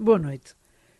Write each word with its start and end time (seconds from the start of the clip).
Boa 0.00 0.16
noite. 0.16 0.54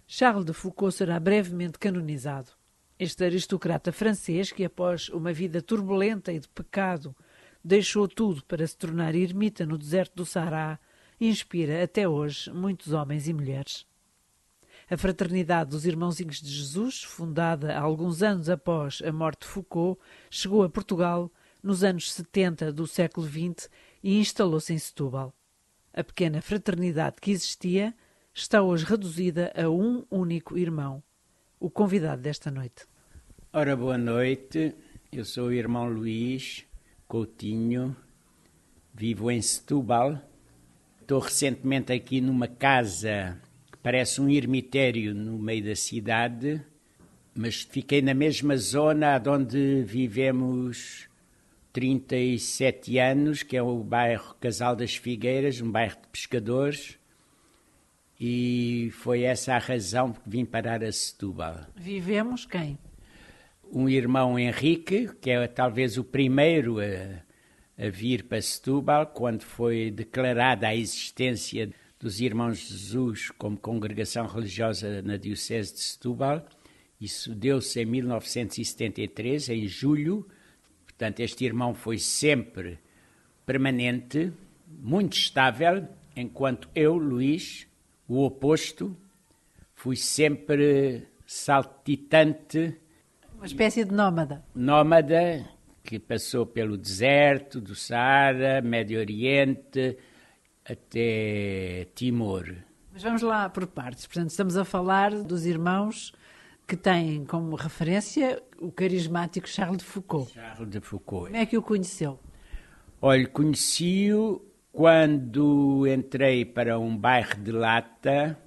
Charles 0.08 0.44
de 0.44 0.52
Foucault 0.52 0.92
será 0.92 1.20
brevemente 1.20 1.78
canonizado. 1.78 2.50
Este 2.98 3.22
aristocrata 3.22 3.92
francês, 3.92 4.50
que 4.50 4.64
após 4.64 5.08
uma 5.10 5.32
vida 5.32 5.62
turbulenta 5.62 6.32
e 6.32 6.40
de 6.40 6.48
pecado, 6.48 7.14
deixou 7.62 8.08
tudo 8.08 8.44
para 8.44 8.66
se 8.66 8.76
tornar 8.76 9.14
ermita 9.14 9.64
no 9.64 9.78
deserto 9.78 10.16
do 10.16 10.26
Saara, 10.26 10.80
inspira 11.20 11.80
até 11.80 12.08
hoje 12.08 12.50
muitos 12.52 12.92
homens 12.92 13.28
e 13.28 13.32
mulheres. 13.32 13.86
A 14.90 14.96
Fraternidade 14.96 15.70
dos 15.70 15.86
Irmãozinhos 15.86 16.42
de 16.42 16.50
Jesus, 16.50 17.04
fundada 17.04 17.78
alguns 17.78 18.20
anos 18.20 18.50
após 18.50 19.00
a 19.06 19.12
morte 19.12 19.42
de 19.42 19.46
Foucault, 19.46 20.00
chegou 20.28 20.64
a 20.64 20.68
Portugal 20.68 21.30
nos 21.62 21.84
anos 21.84 22.12
70 22.12 22.72
do 22.72 22.84
século 22.84 23.28
XX 23.28 23.70
e 24.02 24.18
instalou-se 24.18 24.72
em 24.72 24.78
Setúbal. 24.78 25.32
A 25.94 26.02
pequena 26.02 26.42
fraternidade 26.42 27.20
que 27.20 27.30
existia 27.30 27.94
está 28.38 28.62
hoje 28.62 28.84
reduzida 28.84 29.52
a 29.56 29.68
um 29.68 30.04
único 30.08 30.56
irmão, 30.56 31.02
o 31.58 31.68
convidado 31.68 32.22
desta 32.22 32.50
noite. 32.50 32.86
Ora, 33.52 33.76
boa 33.76 33.98
noite. 33.98 34.74
Eu 35.10 35.24
sou 35.24 35.48
o 35.48 35.52
irmão 35.52 35.88
Luís 35.88 36.64
Coutinho, 37.08 37.96
vivo 38.94 39.30
em 39.30 39.42
Setúbal. 39.42 40.22
Estou 41.00 41.18
recentemente 41.18 41.92
aqui 41.92 42.20
numa 42.20 42.46
casa 42.46 43.40
que 43.72 43.78
parece 43.78 44.20
um 44.20 44.28
ermitério 44.28 45.14
no 45.14 45.36
meio 45.36 45.64
da 45.64 45.74
cidade, 45.74 46.62
mas 47.34 47.62
fiquei 47.62 48.00
na 48.00 48.14
mesma 48.14 48.56
zona 48.56 49.20
onde 49.26 49.82
vivemos 49.82 51.08
37 51.72 52.98
anos, 52.98 53.42
que 53.42 53.56
é 53.56 53.62
o 53.62 53.82
bairro 53.82 54.36
Casal 54.40 54.76
das 54.76 54.94
Figueiras, 54.94 55.60
um 55.60 55.70
bairro 55.70 55.96
de 55.96 56.08
pescadores 56.08 56.97
e 58.20 58.90
foi 58.92 59.22
essa 59.22 59.54
a 59.54 59.58
razão 59.58 60.12
que 60.12 60.28
vim 60.28 60.44
parar 60.44 60.82
a 60.82 60.90
Setúbal. 60.90 61.66
Vivemos 61.76 62.44
quem? 62.44 62.78
Um 63.70 63.88
irmão 63.88 64.38
Henrique, 64.38 65.10
que 65.20 65.30
é 65.30 65.46
talvez 65.46 65.96
o 65.98 66.04
primeiro 66.04 66.78
a, 66.80 67.84
a 67.84 67.88
vir 67.88 68.24
para 68.24 68.42
Setúbal, 68.42 69.06
quando 69.06 69.42
foi 69.42 69.90
declarada 69.90 70.66
a 70.66 70.74
existência 70.74 71.70
dos 72.00 72.20
Irmãos 72.20 72.58
Jesus 72.58 73.30
como 73.30 73.56
congregação 73.56 74.26
religiosa 74.26 75.02
na 75.02 75.16
Diocese 75.16 75.74
de 75.74 75.80
Setúbal. 75.80 76.44
Isso 77.00 77.34
deu-se 77.34 77.80
em 77.80 77.84
1973, 77.84 79.48
em 79.50 79.68
julho. 79.68 80.26
Portanto, 80.84 81.20
este 81.20 81.44
irmão 81.44 81.74
foi 81.74 81.98
sempre 81.98 82.78
permanente, 83.46 84.32
muito 84.66 85.16
estável, 85.16 85.86
enquanto 86.16 86.68
eu, 86.74 86.96
Luís, 86.96 87.67
o 88.08 88.24
oposto, 88.24 88.96
fui 89.74 89.94
sempre 89.94 91.06
saltitante. 91.26 92.80
Uma 93.34 93.46
espécie 93.46 93.84
de 93.84 93.92
nómada. 93.92 94.42
Nómada, 94.54 95.46
que 95.84 95.98
passou 95.98 96.46
pelo 96.46 96.76
deserto 96.76 97.60
do 97.60 97.74
Saara, 97.74 98.62
Médio 98.62 98.98
Oriente, 98.98 99.98
até 100.64 101.86
Timor. 101.94 102.56
Mas 102.92 103.02
vamos 103.02 103.22
lá 103.22 103.48
por 103.48 103.66
partes. 103.66 104.06
Portanto, 104.06 104.30
estamos 104.30 104.56
a 104.56 104.64
falar 104.64 105.10
dos 105.22 105.44
irmãos 105.44 106.12
que 106.66 106.76
têm 106.76 107.24
como 107.24 107.54
referência 107.56 108.42
o 108.58 108.72
carismático 108.72 109.48
Charles 109.48 109.78
de 109.78 109.84
Foucault. 109.84 110.32
Charles 110.32 110.68
de 110.68 110.80
Foucault. 110.80 111.26
Como 111.26 111.36
é 111.36 111.46
que 111.46 111.56
o 111.56 111.62
conheceu? 111.62 112.18
Olha, 113.00 113.26
conheci-o 113.28 114.42
quando 114.72 115.86
entrei 115.86 116.44
para 116.44 116.78
um 116.78 116.96
bairro 116.96 117.36
de 117.36 117.52
Lata 117.52 118.38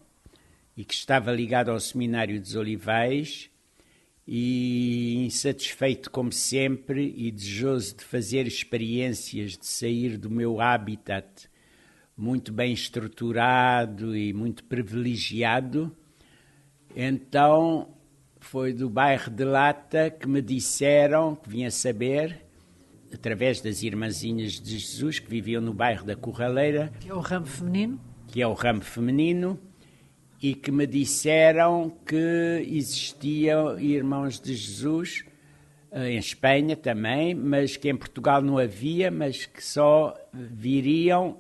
e 0.76 0.84
que 0.86 0.94
estava 0.94 1.32
ligado 1.32 1.72
ao 1.72 1.80
Seminário 1.80 2.40
dos 2.40 2.56
Olivais 2.56 3.50
e 4.28 5.26
insatisfeito 5.26 6.10
como 6.10 6.32
sempre 6.32 7.14
e 7.18 7.32
desejoso 7.32 7.98
de 7.98 8.04
fazer 8.04 8.48
experiências, 8.48 9.58
de 9.58 9.66
sair 9.66 10.18
do 10.18 10.30
meu 10.30 10.62
habitat 10.62 11.50
muito 12.16 12.54
bem 12.54 12.72
estruturado 12.72 14.16
e 14.16 14.32
muito 14.32 14.64
privilegiado, 14.66 15.96
então 16.96 17.96
foi 18.40 18.74
do 18.74 18.90
bairro 18.90 19.32
de 19.32 19.44
Lata 19.44 20.10
que 20.12 20.28
me 20.28 20.42
disseram, 20.42 21.36
que 21.36 21.50
vinha 21.50 21.72
saber, 21.72 22.46
através 23.14 23.62
das 23.62 23.84
irmãzinhas 23.84 24.54
de 24.54 24.78
Jesus 24.78 25.20
que 25.20 25.30
viviam 25.30 25.62
no 25.62 25.74
bairro 25.74 26.06
da 26.06 26.16
Corraleira. 26.16 26.92
Que 27.00 27.10
é 27.10 27.14
o 27.14 27.20
ramo 27.20 27.46
feminino? 27.46 28.00
Que 28.28 28.42
é 28.42 28.48
o 28.48 28.54
ramo 28.54 28.82
feminino 28.82 29.60
e 30.42 30.56
que 30.56 30.72
me 30.72 30.88
disseram 30.88 31.92
que 32.04 32.66
existiam 32.68 33.80
irmãos 33.80 34.40
de 34.40 34.56
Jesus 34.56 35.24
eh, 35.92 36.14
em 36.14 36.18
Espanha 36.18 36.76
também, 36.76 37.36
mas 37.36 37.78
que 37.78 37.90
em 37.90 37.96
Portugal 37.96 38.42
não 38.42 38.58
havia, 38.58 39.12
mas 39.12 39.46
que 39.46 39.64
só 39.64 40.18
viriam 40.34 41.40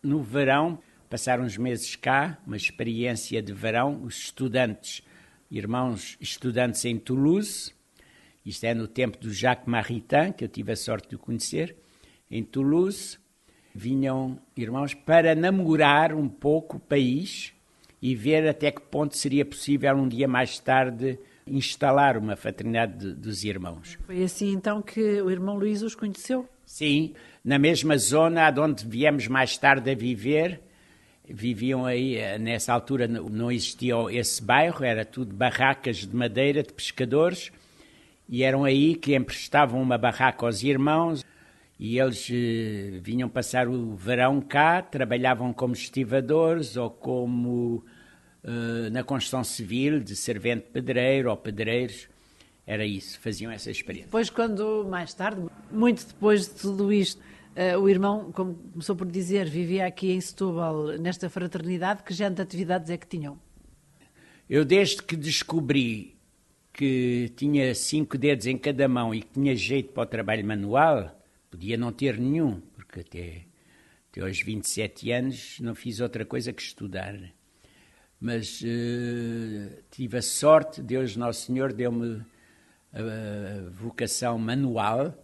no 0.00 0.22
verão, 0.22 0.78
passar 1.10 1.40
uns 1.40 1.56
meses 1.56 1.96
cá, 1.96 2.38
uma 2.46 2.56
experiência 2.56 3.42
de 3.42 3.52
verão, 3.52 4.02
os 4.04 4.16
estudantes, 4.16 5.02
irmãos 5.50 6.16
estudantes 6.20 6.84
em 6.84 6.98
Toulouse, 6.98 7.72
isto 8.46 8.62
é 8.62 8.72
no 8.72 8.86
tempo 8.86 9.18
do 9.18 9.32
Jacques 9.32 9.66
Maritain, 9.66 10.30
que 10.30 10.44
eu 10.44 10.48
tive 10.48 10.70
a 10.70 10.76
sorte 10.76 11.10
de 11.10 11.18
conhecer, 11.18 11.74
em 12.30 12.44
Toulouse. 12.44 13.18
Vinham 13.74 14.38
irmãos 14.56 14.94
para 14.94 15.34
namorar 15.34 16.14
um 16.14 16.28
pouco 16.28 16.76
o 16.76 16.80
país 16.80 17.52
e 18.00 18.14
ver 18.14 18.48
até 18.48 18.70
que 18.70 18.80
ponto 18.80 19.16
seria 19.16 19.44
possível 19.44 19.94
um 19.96 20.08
dia 20.08 20.28
mais 20.28 20.60
tarde 20.60 21.18
instalar 21.46 22.16
uma 22.16 22.36
fraternidade 22.36 22.96
de, 22.98 23.14
dos 23.14 23.42
irmãos. 23.44 23.98
Foi 24.06 24.22
assim 24.22 24.52
então 24.52 24.80
que 24.80 25.20
o 25.20 25.30
irmão 25.30 25.58
Luís 25.58 25.82
os 25.82 25.94
conheceu? 25.94 26.48
Sim, 26.64 27.14
na 27.44 27.58
mesma 27.58 27.98
zona 27.98 28.52
onde 28.58 28.86
viemos 28.86 29.28
mais 29.28 29.58
tarde 29.58 29.90
a 29.90 29.94
viver, 29.94 30.60
viviam 31.28 31.84
aí, 31.84 32.16
eh, 32.16 32.38
nessa 32.38 32.72
altura 32.72 33.06
não 33.06 33.50
existia 33.50 33.94
esse 34.10 34.42
bairro, 34.42 34.84
era 34.84 35.04
tudo 35.04 35.34
barracas 35.34 35.98
de 35.98 36.14
madeira 36.14 36.62
de 36.62 36.72
pescadores, 36.72 37.52
e 38.28 38.42
eram 38.42 38.64
aí 38.64 38.94
que 38.94 39.14
emprestavam 39.14 39.80
uma 39.80 39.96
barraca 39.96 40.46
aos 40.46 40.62
irmãos 40.62 41.24
e 41.78 41.98
eles 41.98 42.28
eh, 42.30 42.98
vinham 43.02 43.28
passar 43.28 43.68
o 43.68 43.94
verão 43.94 44.40
cá, 44.40 44.80
trabalhavam 44.82 45.52
como 45.52 45.74
estivadores 45.74 46.76
ou 46.76 46.90
como 46.90 47.84
eh, 48.42 48.90
na 48.90 49.02
construção 49.02 49.42
civil, 49.42 49.98
de 49.98 50.14
servente 50.14 50.68
pedreiro 50.72 51.30
ou 51.30 51.36
pedreiros. 51.36 52.08
Era 52.64 52.86
isso, 52.86 53.18
faziam 53.20 53.50
essa 53.50 53.70
experiência. 53.70 54.06
Depois, 54.06 54.30
quando 54.30 54.86
mais 54.88 55.12
tarde, 55.12 55.44
muito 55.70 56.06
depois 56.06 56.48
de 56.48 56.54
tudo 56.54 56.92
isto, 56.92 57.20
uh, 57.56 57.78
o 57.78 57.88
irmão, 57.88 58.32
como 58.32 58.54
começou 58.72 58.96
por 58.96 59.06
dizer, 59.06 59.48
vivia 59.48 59.86
aqui 59.86 60.10
em 60.10 60.20
Setúbal, 60.20 60.98
nesta 60.98 61.30
fraternidade, 61.30 62.02
que 62.02 62.12
género 62.12 62.36
de 62.36 62.42
atividades 62.42 62.90
é 62.90 62.96
que 62.96 63.06
tinham? 63.06 63.38
Eu, 64.50 64.64
desde 64.64 65.00
que 65.02 65.14
descobri 65.14 66.15
que 66.76 67.32
tinha 67.34 67.74
cinco 67.74 68.18
dedos 68.18 68.46
em 68.46 68.58
cada 68.58 68.86
mão 68.86 69.14
e 69.14 69.22
que 69.22 69.30
tinha 69.32 69.56
jeito 69.56 69.94
para 69.94 70.02
o 70.02 70.06
trabalho 70.06 70.44
manual, 70.44 71.18
podia 71.50 71.74
não 71.74 71.90
ter 71.90 72.18
nenhum, 72.18 72.60
porque 72.74 73.00
até, 73.00 73.46
até 74.10 74.20
aos 74.20 74.38
27 74.42 75.10
anos 75.10 75.58
não 75.60 75.74
fiz 75.74 76.00
outra 76.00 76.26
coisa 76.26 76.52
que 76.52 76.60
estudar. 76.60 77.18
Mas 78.20 78.60
uh, 78.60 79.82
tive 79.90 80.18
a 80.18 80.22
sorte, 80.22 80.82
Deus 80.82 81.16
Nosso 81.16 81.46
Senhor 81.46 81.72
deu-me 81.72 82.22
a 82.92 83.70
vocação 83.70 84.38
manual 84.38 85.14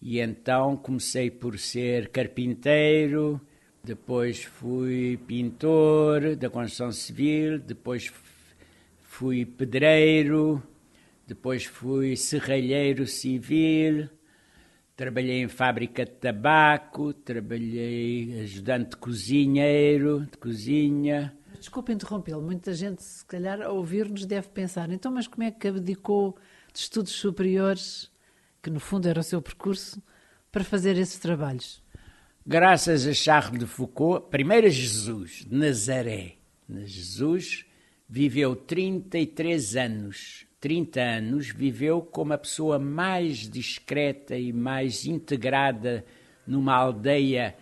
e 0.00 0.20
então 0.20 0.76
comecei 0.76 1.28
por 1.28 1.58
ser 1.58 2.08
carpinteiro, 2.10 3.40
depois 3.82 4.44
fui 4.44 5.18
pintor 5.26 6.36
da 6.36 6.48
construção 6.48 6.92
civil, 6.92 7.58
depois 7.58 8.12
fui 9.02 9.44
pedreiro, 9.44 10.62
depois 11.26 11.64
fui 11.64 12.16
serralheiro 12.16 13.06
civil, 13.06 14.08
trabalhei 14.94 15.42
em 15.42 15.48
fábrica 15.48 16.04
de 16.04 16.12
tabaco, 16.12 17.12
trabalhei 17.12 18.42
ajudante 18.42 18.90
de 18.90 18.96
cozinheiro, 18.96 20.26
de 20.30 20.36
cozinha. 20.36 21.36
Desculpe 21.58 21.92
interrompê-lo, 21.92 22.42
muita 22.42 22.74
gente, 22.74 23.02
se 23.02 23.24
calhar, 23.24 23.62
a 23.62 23.70
ouvir-nos 23.70 24.26
deve 24.26 24.48
pensar, 24.48 24.90
então, 24.90 25.10
mas 25.10 25.26
como 25.26 25.44
é 25.44 25.50
que 25.50 25.68
abdicou 25.68 26.36
de 26.72 26.80
estudos 26.80 27.12
superiores, 27.12 28.10
que 28.62 28.68
no 28.68 28.80
fundo 28.80 29.08
era 29.08 29.20
o 29.20 29.24
seu 29.24 29.40
percurso, 29.40 30.02
para 30.52 30.62
fazer 30.62 30.98
esses 30.98 31.18
trabalhos? 31.18 31.82
Graças 32.46 33.06
a 33.06 33.14
Charles 33.14 33.58
de 33.58 33.66
Foucault, 33.66 34.28
primeiro 34.28 34.66
a 34.66 34.70
Jesus, 34.70 35.46
de 35.48 35.54
Nazaré. 35.54 36.36
Jesus 36.68 37.64
viveu 38.06 38.54
33 38.54 39.76
anos 39.76 40.46
30 40.64 40.98
anos, 40.98 41.48
viveu 41.50 42.00
como 42.00 42.32
a 42.32 42.38
pessoa 42.38 42.78
mais 42.78 43.46
discreta 43.50 44.34
e 44.34 44.50
mais 44.50 45.04
integrada 45.04 46.02
numa 46.46 46.74
aldeia 46.74 47.54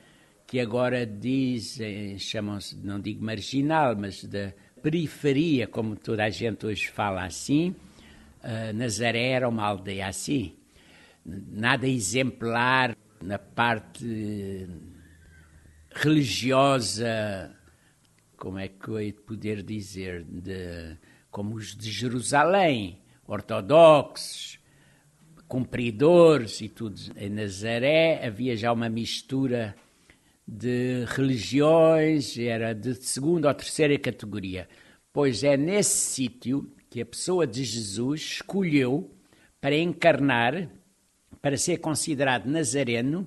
que 0.46 0.60
agora 0.60 1.04
dizem, 1.04 2.16
chamam-se, 2.16 2.76
não 2.76 3.00
digo 3.00 3.24
marginal, 3.24 3.96
mas 3.96 4.22
da 4.22 4.52
periferia, 4.80 5.66
como 5.66 5.96
toda 5.96 6.22
a 6.22 6.30
gente 6.30 6.64
hoje 6.64 6.86
fala 6.90 7.24
assim, 7.24 7.74
uh, 8.44 8.72
Nazaré 8.72 9.30
era 9.30 9.48
uma 9.48 9.64
aldeia 9.64 10.06
assim. 10.06 10.54
Nada 11.26 11.88
exemplar 11.88 12.96
na 13.20 13.36
parte 13.36 14.68
religiosa, 15.90 17.52
como 18.36 18.60
é 18.60 18.68
que 18.68 18.86
eu 18.86 19.00
hei 19.00 19.10
de 19.10 19.20
poder 19.22 19.60
dizer, 19.64 20.22
de, 20.22 20.96
como 21.32 21.56
os 21.56 21.74
de 21.74 21.90
Jerusalém, 21.90 23.00
ortodoxos, 23.26 24.60
cumpridores 25.48 26.60
e 26.60 26.68
tudo. 26.68 27.00
Em 27.16 27.30
Nazaré 27.30 28.24
havia 28.24 28.54
já 28.54 28.70
uma 28.70 28.90
mistura 28.90 29.74
de 30.46 31.04
religiões, 31.06 32.38
era 32.38 32.74
de 32.74 32.94
segunda 32.94 33.48
ou 33.48 33.54
terceira 33.54 33.98
categoria. 33.98 34.68
Pois 35.10 35.42
é 35.42 35.56
nesse 35.56 35.96
sítio 35.96 36.70
que 36.90 37.00
a 37.00 37.06
pessoa 37.06 37.46
de 37.46 37.64
Jesus 37.64 38.20
escolheu 38.20 39.10
para 39.58 39.74
encarnar, 39.74 40.68
para 41.40 41.56
ser 41.56 41.78
considerado 41.78 42.46
nazareno, 42.46 43.26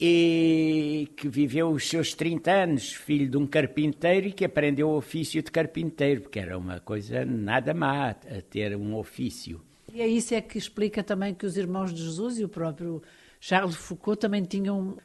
e 0.00 1.08
que 1.16 1.28
viveu 1.28 1.70
os 1.70 1.88
seus 1.88 2.14
30 2.14 2.50
anos, 2.50 2.92
filho 2.92 3.28
de 3.28 3.36
um 3.36 3.46
carpinteiro 3.46 4.28
e 4.28 4.32
que 4.32 4.44
aprendeu 4.44 4.88
o 4.88 4.96
ofício 4.96 5.42
de 5.42 5.50
carpinteiro, 5.50 6.22
porque 6.22 6.38
era 6.38 6.56
uma 6.56 6.78
coisa 6.78 7.24
nada 7.24 7.74
má 7.74 8.10
a 8.10 8.14
ter 8.48 8.76
um 8.76 8.94
ofício. 8.94 9.60
E 9.92 10.00
é 10.00 10.06
isso 10.06 10.34
é 10.34 10.40
que 10.40 10.56
explica 10.56 11.02
também 11.02 11.34
que 11.34 11.44
os 11.44 11.56
irmãos 11.56 11.92
de 11.92 12.02
Jesus 12.02 12.38
e 12.38 12.44
o 12.44 12.48
próprio 12.48 13.02
Charles 13.40 13.72
de 13.72 13.78
Foucault 13.78 14.20
também 14.20 14.44
tinham 14.44 14.96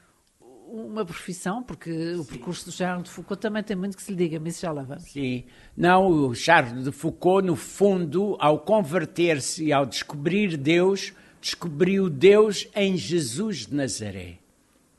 uma 0.68 1.06
profissão, 1.06 1.64
porque 1.64 2.16
o 2.16 2.26
percurso 2.26 2.66
do 2.66 2.72
Charles 2.72 3.06
de 3.06 3.10
Foucault 3.10 3.42
também 3.42 3.64
tem 3.64 3.76
muito 3.76 3.96
que 3.96 4.04
se 4.04 4.12
lhe 4.12 4.18
diga, 4.18 4.40
mas 4.40 4.60
já 4.60 4.72
lá 4.72 4.84
vamos. 4.84 5.04
Sim. 5.04 5.46
Não, 5.78 6.08
o 6.08 6.36
Charles 6.36 6.84
de 6.84 6.92
Foucault, 6.92 7.46
no 7.46 7.56
fundo, 7.56 8.36
ao 8.40 8.60
converter-se 8.60 9.66
e 9.66 9.74
ao 9.74 9.86
descobrir 9.86 10.58
Deus, 10.58 11.14
descobriu 11.40 12.10
Deus 12.10 12.68
em 12.76 12.98
Jesus 12.98 13.68
de 13.68 13.76
Nazaré. 13.76 14.43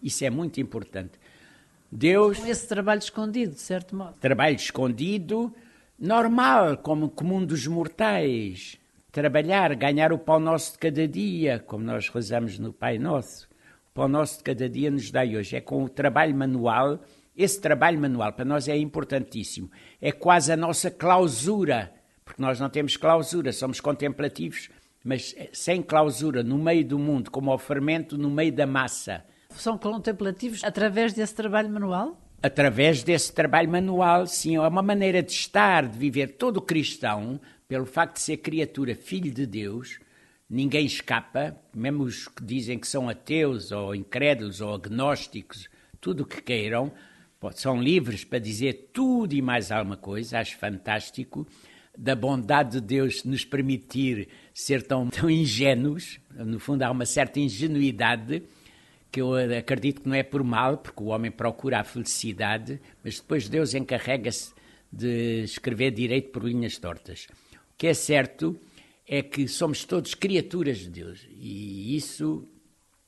Isso 0.04 0.24
é 0.24 0.30
muito 0.30 0.60
importante. 0.60 1.18
Deus. 1.90 2.38
Com 2.38 2.46
esse 2.46 2.68
trabalho 2.68 3.00
escondido, 3.00 3.54
de 3.54 3.60
certo 3.60 3.96
modo. 3.96 4.16
Trabalho 4.20 4.54
escondido, 4.54 5.52
normal, 5.98 6.76
como 6.76 7.08
comum 7.08 7.44
dos 7.44 7.66
mortais. 7.66 8.78
Trabalhar, 9.10 9.74
ganhar 9.74 10.12
o 10.12 10.18
pão 10.18 10.38
nosso 10.38 10.72
de 10.72 10.78
cada 10.78 11.08
dia, 11.08 11.58
como 11.58 11.84
nós 11.84 12.08
rezamos 12.08 12.58
no 12.58 12.72
Pai 12.72 12.98
Nosso 12.98 13.48
o 14.02 14.08
nosso 14.08 14.38
de 14.38 14.44
cada 14.44 14.68
dia 14.68 14.90
nos 14.90 15.10
dá 15.10 15.22
hoje. 15.22 15.56
É 15.56 15.60
com 15.60 15.84
o 15.84 15.88
trabalho 15.88 16.34
manual. 16.34 16.98
Esse 17.36 17.60
trabalho 17.60 18.00
manual 18.00 18.32
para 18.32 18.44
nós 18.44 18.68
é 18.68 18.76
importantíssimo. 18.76 19.70
É 20.00 20.10
quase 20.10 20.52
a 20.52 20.56
nossa 20.56 20.90
clausura, 20.90 21.92
porque 22.24 22.42
nós 22.42 22.58
não 22.58 22.68
temos 22.68 22.96
clausura, 22.96 23.52
somos 23.52 23.80
contemplativos, 23.80 24.68
mas 25.04 25.34
sem 25.52 25.82
clausura, 25.82 26.42
no 26.42 26.58
meio 26.58 26.84
do 26.84 26.98
mundo, 26.98 27.30
como 27.30 27.50
ao 27.50 27.58
fermento 27.58 28.18
no 28.18 28.30
meio 28.30 28.52
da 28.52 28.66
massa. 28.66 29.24
São 29.56 29.78
contemplativos 29.78 30.62
através 30.64 31.12
desse 31.12 31.34
trabalho 31.34 31.70
manual? 31.70 32.20
Através 32.42 33.02
desse 33.02 33.32
trabalho 33.32 33.70
manual, 33.70 34.26
sim. 34.26 34.56
É 34.56 34.60
uma 34.60 34.82
maneira 34.82 35.22
de 35.22 35.32
estar, 35.32 35.86
de 35.88 35.98
viver 35.98 36.36
todo 36.36 36.60
cristão, 36.60 37.40
pelo 37.66 37.86
facto 37.86 38.16
de 38.16 38.20
ser 38.20 38.36
criatura, 38.38 38.94
filho 38.94 39.32
de 39.32 39.46
Deus, 39.46 39.98
ninguém 40.48 40.84
escapa, 40.84 41.56
mesmo 41.74 42.04
os 42.04 42.28
que 42.28 42.44
dizem 42.44 42.78
que 42.78 42.86
são 42.86 43.08
ateus 43.08 43.72
ou 43.72 43.94
incrédulos 43.94 44.60
ou 44.60 44.74
agnósticos, 44.74 45.68
tudo 46.00 46.22
o 46.22 46.26
que 46.26 46.42
queiram, 46.42 46.92
são 47.54 47.82
livres 47.82 48.24
para 48.24 48.38
dizer 48.38 48.90
tudo 48.92 49.34
e 49.34 49.42
mais 49.42 49.70
alguma 49.70 49.96
coisa, 49.96 50.38
acho 50.38 50.56
fantástico, 50.56 51.46
da 51.96 52.14
bondade 52.14 52.72
de 52.72 52.80
Deus 52.80 53.24
nos 53.24 53.44
permitir 53.44 54.28
ser 54.52 54.82
tão, 54.82 55.08
tão 55.08 55.30
ingênuos, 55.30 56.18
no 56.30 56.58
fundo 56.58 56.82
há 56.82 56.90
uma 56.90 57.06
certa 57.06 57.38
ingenuidade, 57.40 58.42
que 59.14 59.20
eu 59.20 59.32
acredito 59.56 60.00
que 60.00 60.08
não 60.08 60.16
é 60.16 60.24
por 60.24 60.42
mal, 60.42 60.76
porque 60.76 61.00
o 61.00 61.06
homem 61.06 61.30
procura 61.30 61.78
a 61.78 61.84
felicidade, 61.84 62.80
mas 63.04 63.20
depois 63.20 63.48
Deus 63.48 63.72
encarrega-se 63.72 64.52
de 64.90 65.44
escrever 65.44 65.92
direito 65.92 66.32
por 66.32 66.42
linhas 66.42 66.78
tortas. 66.78 67.28
O 67.52 67.76
que 67.78 67.86
é 67.86 67.94
certo 67.94 68.58
é 69.06 69.22
que 69.22 69.46
somos 69.46 69.84
todos 69.84 70.16
criaturas 70.16 70.78
de 70.78 70.90
Deus 70.90 71.28
e 71.30 71.94
isso 71.96 72.44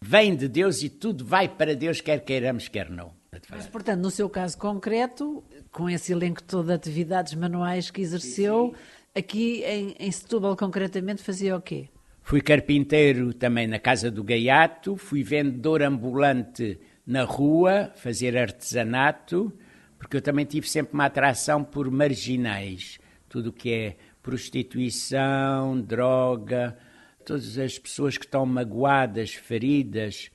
vem 0.01 0.37
de 0.37 0.47
Deus 0.47 0.81
e 0.85 0.89
tudo 0.89 1.25
vai 1.25 1.49
para 1.49 1.75
Deus, 1.75 2.01
quer 2.01 2.25
queiramos, 2.25 2.69
quer 2.69 2.89
não. 2.89 3.13
Mas, 3.51 3.67
portanto, 3.67 4.01
no 4.01 4.11
seu 4.13 4.31
caso 4.31 4.57
concreto, 4.59 5.43
com 5.73 5.91
esse 5.91 6.13
elenco 6.13 6.41
todo 6.41 6.67
de 6.67 6.73
atividades 6.73 7.35
manuais 7.35 7.91
que 7.91 8.01
exerceu, 8.01 8.69
sim, 8.69 8.75
sim. 8.75 9.11
aqui 9.13 9.65
em, 9.65 9.97
em 9.99 10.13
Setúbal 10.13 10.57
concretamente 10.57 11.21
fazia 11.21 11.57
o 11.57 11.61
quê? 11.61 11.89
Fui 12.29 12.41
carpinteiro 12.41 13.33
também 13.33 13.69
na 13.69 13.79
Casa 13.79 14.11
do 14.11 14.25
Gaiato, 14.25 14.97
fui 14.97 15.23
vendedor 15.23 15.81
ambulante 15.81 16.77
na 17.07 17.23
rua, 17.23 17.93
fazer 17.95 18.37
artesanato, 18.37 19.57
porque 19.97 20.17
eu 20.17 20.21
também 20.21 20.45
tive 20.45 20.69
sempre 20.69 20.95
uma 20.95 21.05
atração 21.05 21.63
por 21.63 21.89
marginais, 21.89 22.99
tudo 23.29 23.51
o 23.51 23.53
que 23.53 23.73
é 23.73 23.97
prostituição, 24.25 25.81
droga, 25.81 26.77
todas 27.25 27.57
as 27.59 27.79
pessoas 27.79 28.19
que 28.19 28.25
estão 28.25 28.45
magoadas, 28.45 29.33
feridas, 29.33 30.29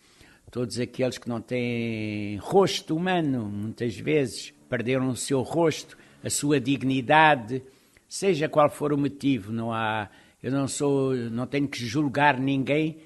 todos 0.49 0.79
aqueles 0.79 1.17
que 1.17 1.27
não 1.27 1.41
têm 1.41 2.38
rosto 2.38 2.95
humano, 2.95 3.43
muitas 3.49 3.97
vezes 3.97 4.53
perderam 4.69 5.09
o 5.09 5.17
seu 5.17 5.41
rosto, 5.41 5.97
a 6.23 6.29
sua 6.29 6.57
dignidade, 6.57 7.61
seja 8.07 8.47
qual 8.47 8.69
for 8.69 8.93
o 8.93 8.97
motivo, 8.97 9.51
não 9.51 9.73
há, 9.73 10.09
eu 10.41 10.51
não 10.51 10.67
sou, 10.67 11.13
não 11.15 11.45
tenho 11.45 11.67
que 11.67 11.85
julgar 11.85 12.39
ninguém, 12.39 12.97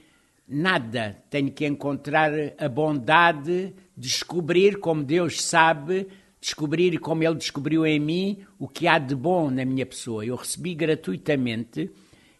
nada, 0.47 1.17
tenho 1.29 1.51
que 1.51 1.65
encontrar 1.65 2.31
a 2.57 2.69
bondade, 2.69 3.73
descobrir 3.97 4.79
como 4.79 5.03
Deus 5.03 5.41
sabe 5.41 6.07
descobrir 6.45 6.99
como 6.99 7.23
ele 7.23 7.33
descobriu 7.33 7.87
em 7.87 7.99
mim 7.99 8.37
o 8.59 8.67
que 8.67 8.87
há 8.87 8.99
de 8.99 9.15
bom 9.15 9.49
na 9.49 9.65
minha 9.65 9.83
pessoa. 9.83 10.23
Eu 10.23 10.35
recebi 10.35 10.75
gratuitamente 10.75 11.89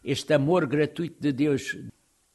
este 0.03 0.31
amor 0.31 0.68
gratuito 0.68 1.19
de 1.19 1.31
Deus 1.31 1.75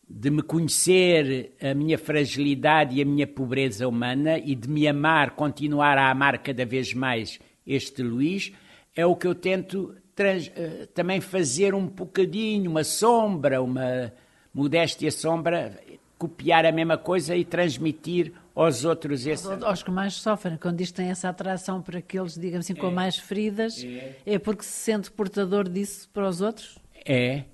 de 0.09 0.31
me 0.31 0.43
conhecer 0.43 1.55
a 1.63 1.73
minha 1.73 1.97
fragilidade 1.97 2.97
e 2.97 3.03
a 3.03 3.05
minha 3.05 3.25
pobreza 3.25 3.87
humana 3.87 4.37
e 4.37 4.57
de 4.57 4.69
me 4.69 4.89
amar, 4.89 5.37
continuar 5.37 5.97
a 5.97 6.11
amar 6.11 6.43
cada 6.43 6.67
vez 6.67 6.93
mais 6.93 7.39
este 7.65 8.03
Luís, 8.03 8.53
é 8.97 9.07
o 9.07 9.15
que 9.15 9.29
eu 9.29 9.35
tento 9.37 9.95
trans, 10.21 10.49
uh, 10.49 10.87
também 10.89 11.19
fazer 11.19 11.75
um 11.75 11.87
bocadinho, 11.87 12.71
uma 12.71 12.85
sombra, 12.85 13.63
uma 13.63 14.13
modéstia 14.53 15.11
sombra, 15.11 15.81
copiar 16.19 16.67
a 16.67 16.73
mesma 16.73 16.99
coisa 16.99 17.35
e 17.35 17.43
transmitir 17.43 18.35
aos 18.55 18.85
outros 18.85 19.27
esse... 19.27 19.49
aos 19.65 19.83
que 19.83 19.91
mais 19.91 20.13
sofrem, 20.13 20.59
quando 20.59 20.83
isto 20.83 20.97
tem 20.97 21.09
essa 21.09 21.31
atração 21.31 21.81
para 21.81 22.01
aqueles, 22.01 22.35
digamos 22.35 22.67
assim, 22.67 22.75
com 22.75 22.89
é, 22.89 22.91
mais 22.91 23.17
feridas, 23.17 23.83
é. 23.83 24.17
é 24.27 24.39
porque 24.39 24.63
se 24.63 24.73
sente 24.73 25.11
portador 25.11 25.67
disso 25.67 26.07
para 26.13 26.29
os 26.29 26.43
outros? 26.43 26.79
É, 27.07 27.45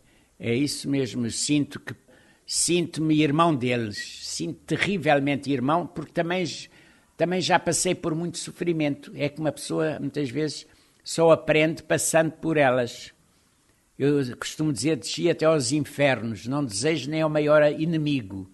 é 0.41 0.53
isso 0.53 0.91
mesmo. 0.91 1.31
Sinto 1.31 1.79
que 1.79 1.95
sinto-me 2.45 3.23
irmão 3.23 3.55
deles, 3.55 3.97
sinto 4.25 4.59
terrivelmente 4.67 5.53
irmão, 5.53 5.87
porque 5.87 6.11
também 6.11 6.45
também 7.17 7.41
já 7.41 7.61
passei 7.61 7.95
por 7.95 8.13
muito 8.13 8.39
sofrimento. 8.39 9.13
É 9.15 9.29
que 9.29 9.41
uma 9.41 9.53
pessoa 9.53 10.01
muitas 10.01 10.29
vezes 10.29 10.67
só 11.07 11.31
aprende 11.31 11.85
passando 11.85 12.33
por 12.33 12.57
elas. 12.57 13.13
Eu 13.97 14.37
costumo 14.37 14.73
dizer, 14.73 14.97
desci 14.97 15.31
até 15.31 15.45
aos 15.45 15.71
infernos, 15.71 16.49
não 16.49 16.65
desejo 16.65 17.09
nem 17.09 17.23
ao 17.23 17.31
maior 17.31 17.63
inimigo. 17.81 18.51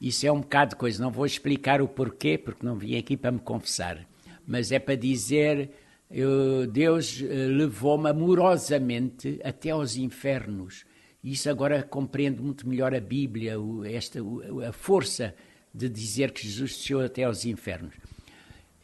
Isso 0.00 0.26
é 0.26 0.32
um 0.32 0.40
bocado 0.40 0.70
de 0.70 0.76
coisa. 0.76 1.02
Não 1.02 1.10
vou 1.10 1.26
explicar 1.26 1.82
o 1.82 1.86
porquê, 1.86 2.38
porque 2.38 2.64
não 2.64 2.74
vim 2.74 2.96
aqui 2.96 3.18
para 3.18 3.32
me 3.32 3.38
confessar. 3.38 4.08
Mas 4.46 4.72
é 4.72 4.78
para 4.78 4.94
dizer, 4.94 5.70
eu, 6.10 6.66
Deus 6.66 7.20
eh, 7.20 7.26
levou-me 7.26 8.08
amorosamente 8.08 9.38
até 9.44 9.68
aos 9.68 9.94
infernos. 9.94 10.86
Isso 11.22 11.50
agora 11.50 11.82
compreendo 11.82 12.42
muito 12.42 12.66
melhor 12.66 12.94
a 12.94 13.00
Bíblia, 13.00 13.56
esta, 13.84 14.20
a 14.66 14.72
força 14.72 15.34
de 15.74 15.86
dizer 15.86 16.30
que 16.30 16.48
Jesus 16.48 16.78
desceu 16.78 17.00
até 17.00 17.24
aos 17.24 17.44
infernos. 17.44 17.94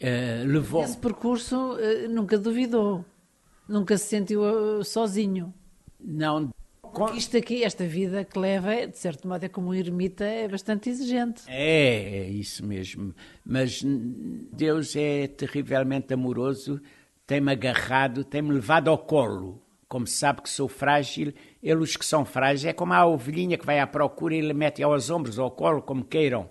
Uh, 0.01 0.47
levou... 0.47 0.83
Esse 0.83 0.99
percurso 0.99 1.57
uh, 1.57 2.09
nunca 2.09 2.37
duvidou, 2.37 3.05
nunca 3.69 3.97
se 3.97 4.07
sentiu 4.07 4.43
uh, 4.43 4.85
sozinho. 4.85 5.55
Não, 5.99 6.51
porque 6.95 7.19
isto 7.19 7.37
aqui, 7.37 7.65
esta 7.65 7.85
vida 7.85 8.25
que 8.25 8.39
leva, 8.39 8.87
de 8.87 8.97
certo 8.97 9.27
modo, 9.27 9.43
é 9.43 9.49
como 9.49 9.71
um 9.71 9.75
ermita, 9.75 10.25
é 10.25 10.47
bastante 10.47 10.89
exigente. 10.89 11.43
É, 11.49 12.19
é 12.19 12.29
isso 12.29 12.65
mesmo. 12.65 13.13
Mas 13.45 13.83
Deus 14.53 14.95
é 14.95 15.27
terrivelmente 15.27 16.15
amoroso, 16.15 16.81
tem-me 17.27 17.51
agarrado, 17.51 18.23
tem-me 18.23 18.53
levado 18.53 18.89
ao 18.89 18.99
colo. 18.99 19.61
Como 19.89 20.07
sabe 20.07 20.43
que 20.43 20.49
sou 20.49 20.69
frágil, 20.69 21.33
ele, 21.61 21.81
os 21.81 21.97
que 21.97 22.07
são 22.07 22.25
frágeis, 22.25 22.65
é 22.65 22.73
como 22.73 22.93
a 22.93 23.05
ovelhinha 23.05 23.59
que 23.59 23.67
vai 23.67 23.81
à 23.81 23.87
procura 23.89 24.35
e 24.35 24.39
ele 24.39 24.55
mete 24.55 24.81
aos 24.81 25.11
ombros, 25.11 25.37
ao 25.37 25.51
colo, 25.51 25.83
como 25.83 26.05
queiram. 26.05 26.49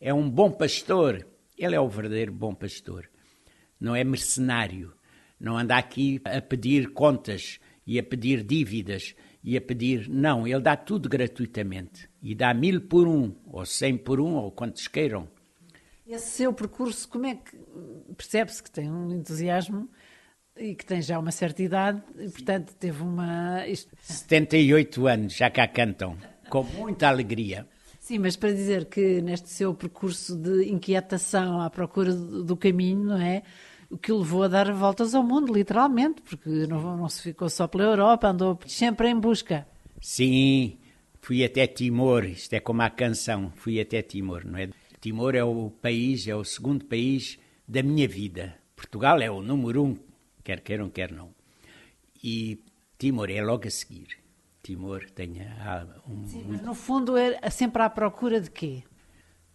É 0.00 0.12
um 0.12 0.28
bom 0.28 0.50
pastor. 0.50 1.24
Ele 1.56 1.74
é 1.74 1.80
o 1.80 1.88
verdadeiro 1.88 2.32
bom 2.32 2.54
pastor. 2.54 3.08
Não 3.80 3.94
é 3.94 4.02
mercenário 4.02 4.94
Não 5.38 5.56
anda 5.56 5.76
aqui 5.76 6.20
a 6.24 6.40
pedir 6.40 6.92
contas 6.92 7.58
e 7.86 7.98
a 7.98 8.02
pedir 8.02 8.42
dívidas 8.42 9.14
e 9.42 9.56
a 9.56 9.60
pedir. 9.60 10.08
Não, 10.08 10.46
ele 10.46 10.60
dá 10.60 10.76
tudo 10.76 11.08
gratuitamente. 11.08 12.08
E 12.22 12.34
dá 12.34 12.54
mil 12.54 12.80
por 12.80 13.06
um, 13.06 13.34
ou 13.46 13.64
cem 13.66 13.96
por 13.96 14.20
um, 14.20 14.34
ou 14.34 14.50
quantos 14.50 14.88
queiram. 14.88 15.28
Esse 16.06 16.28
seu 16.28 16.52
percurso, 16.52 17.08
como 17.08 17.26
é 17.26 17.34
que 17.34 17.56
percebe-se 18.16 18.62
que 18.62 18.70
tem 18.70 18.90
um 18.90 19.10
entusiasmo 19.10 19.88
e 20.56 20.74
que 20.74 20.84
tem 20.84 21.00
já 21.02 21.18
uma 21.18 21.30
certa 21.30 21.62
idade 21.62 22.02
e, 22.18 22.28
portanto, 22.30 22.74
teve 22.74 23.02
uma. 23.02 23.66
Isto... 23.66 23.94
78 24.00 25.06
anos, 25.06 25.34
já 25.34 25.50
cá 25.50 25.66
cantam, 25.66 26.16
com 26.48 26.62
muita 26.62 27.08
alegria. 27.08 27.66
Sim, 28.04 28.18
mas 28.18 28.36
para 28.36 28.52
dizer 28.52 28.84
que 28.84 29.22
neste 29.22 29.48
seu 29.48 29.72
percurso 29.72 30.36
de 30.36 30.68
inquietação 30.70 31.58
à 31.58 31.70
procura 31.70 32.12
do 32.12 32.54
caminho, 32.54 33.02
não 33.02 33.16
é? 33.16 33.42
O 33.88 33.96
que 33.96 34.12
o 34.12 34.18
levou 34.18 34.42
a 34.42 34.48
dar 34.48 34.70
voltas 34.74 35.14
ao 35.14 35.22
mundo, 35.22 35.50
literalmente, 35.50 36.20
porque 36.20 36.66
não, 36.66 36.98
não 36.98 37.08
se 37.08 37.22
ficou 37.22 37.48
só 37.48 37.66
pela 37.66 37.84
Europa, 37.84 38.28
andou 38.28 38.58
sempre 38.66 39.08
em 39.08 39.18
busca. 39.18 39.66
Sim, 40.02 40.76
fui 41.22 41.42
até 41.42 41.66
Timor, 41.66 42.26
isto 42.26 42.52
é 42.52 42.60
como 42.60 42.82
a 42.82 42.90
canção, 42.90 43.50
fui 43.56 43.80
até 43.80 44.02
Timor, 44.02 44.44
não 44.44 44.58
é? 44.58 44.68
Timor 45.00 45.34
é 45.34 45.42
o 45.42 45.70
país, 45.70 46.28
é 46.28 46.36
o 46.36 46.44
segundo 46.44 46.84
país 46.84 47.38
da 47.66 47.82
minha 47.82 48.06
vida. 48.06 48.54
Portugal 48.76 49.22
é 49.22 49.30
o 49.30 49.40
número 49.40 49.82
um, 49.82 49.96
quer 50.44 50.60
queiram, 50.60 50.90
quer 50.90 51.10
não. 51.10 51.30
E 52.22 52.62
Timor 52.98 53.30
é 53.30 53.42
logo 53.42 53.66
a 53.66 53.70
seguir. 53.70 54.23
Timor 54.64 55.04
tem 55.10 55.42
um. 56.08 56.26
Sim, 56.26 56.46
mas 56.48 56.62
no 56.62 56.74
fundo 56.74 57.18
é 57.18 57.50
sempre 57.50 57.82
à 57.82 57.90
procura 57.90 58.40
de 58.40 58.50
quê? 58.50 58.82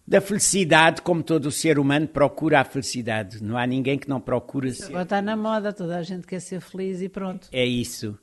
Da 0.07 0.21
felicidade, 0.21 1.01
como 1.01 1.23
todo 1.23 1.51
ser 1.51 1.79
humano 1.79 2.07
procura 2.07 2.61
a 2.61 2.63
felicidade. 2.63 3.43
Não 3.43 3.57
há 3.57 3.65
ninguém 3.65 3.97
que 3.97 4.07
não 4.07 4.21
procure 4.21 4.71
ser. 4.71 4.85
Agora 4.85 5.03
está 5.03 5.21
na 5.21 5.35
moda, 5.35 5.73
toda 5.73 5.97
a 5.97 6.03
gente 6.03 6.27
quer 6.27 6.39
ser 6.39 6.61
feliz 6.61 7.01
e 7.01 7.09
pronto. 7.09 7.47
É 7.51 7.65
isso. 7.65 8.17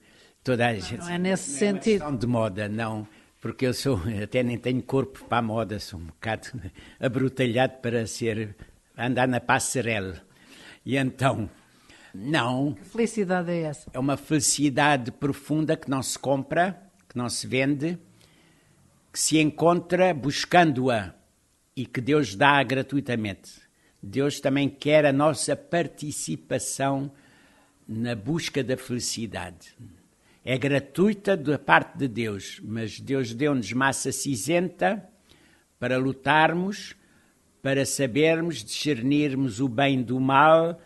Toda 0.45 0.69
a 0.69 0.73
não, 0.73 0.81
gente. 0.81 0.99
Não 0.99 1.11
é 1.11 1.19
nesse 1.19 1.51
não 1.51 1.59
sentido. 1.59 2.05
É 2.05 2.13
de 2.13 2.27
moda, 2.27 2.69
não. 2.69 3.07
Porque 3.41 3.67
eu 3.67 3.75
sou, 3.75 4.01
até 4.23 4.45
nem 4.45 4.57
tenho 4.57 4.83
corpo 4.83 5.25
para 5.25 5.39
a 5.39 5.43
moda, 5.43 5.81
sou 5.81 5.99
um 5.99 6.07
bocado 6.07 6.49
abrutalhado 7.01 7.75
para 7.83 8.07
ser, 8.07 8.55
andar 8.97 9.27
na 9.27 9.41
passarela. 9.41 10.23
E 10.85 10.97
então, 10.97 11.51
não. 12.17 12.75
Que 12.75 12.85
felicidade 12.85 13.51
é 13.51 13.63
essa? 13.63 13.91
É 13.93 13.99
uma 13.99 14.17
felicidade 14.17 15.13
profunda 15.13 15.77
que 15.77 15.91
não 15.91 16.03
se 16.03 16.19
compra, 16.19 16.81
que 17.09 17.17
não 17.17 17.29
se 17.29 17.47
vende, 17.47 17.99
que 19.13 19.19
se 19.19 19.39
encontra 19.39 20.13
buscando-a 20.15 21.15
e 21.77 21.85
que 21.85 22.01
Deus 22.01 22.35
dá 22.35 22.63
gratuitamente. 22.63 23.61
Deus 24.03 24.41
também 24.41 24.69
quer 24.69 25.05
a 25.05 25.13
nossa 25.13 25.55
participação 25.55 27.13
na 27.87 28.15
busca 28.15 28.65
da 28.65 28.77
felicidade. 28.77 29.77
É 30.45 30.57
gratuita 30.57 31.37
da 31.37 31.59
parte 31.59 31.99
de 31.99 32.09
Deus, 32.09 32.61
mas 32.63 33.01
Deus 33.01 33.35
deu-nos 33.35 33.73
massa 33.73 34.13
cinzenta 34.13 35.05
para 35.79 35.99
lutarmos, 35.99 36.95
para 37.61 37.85
sabermos 37.85 38.63
discernirmos 38.65 39.61
o 39.61 39.69
bem 39.69 40.03
do 40.03 40.21
mal 40.21 40.81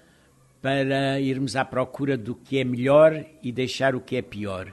para 0.61 1.19
irmos 1.21 1.57
à 1.57 1.65
procura 1.65 2.17
do 2.17 2.35
que 2.35 2.59
é 2.59 2.65
melhor 2.65 3.25
e 3.43 3.51
deixar 3.51 3.95
o 3.95 4.01
que 4.01 4.17
é 4.17 4.23
pior. 4.23 4.73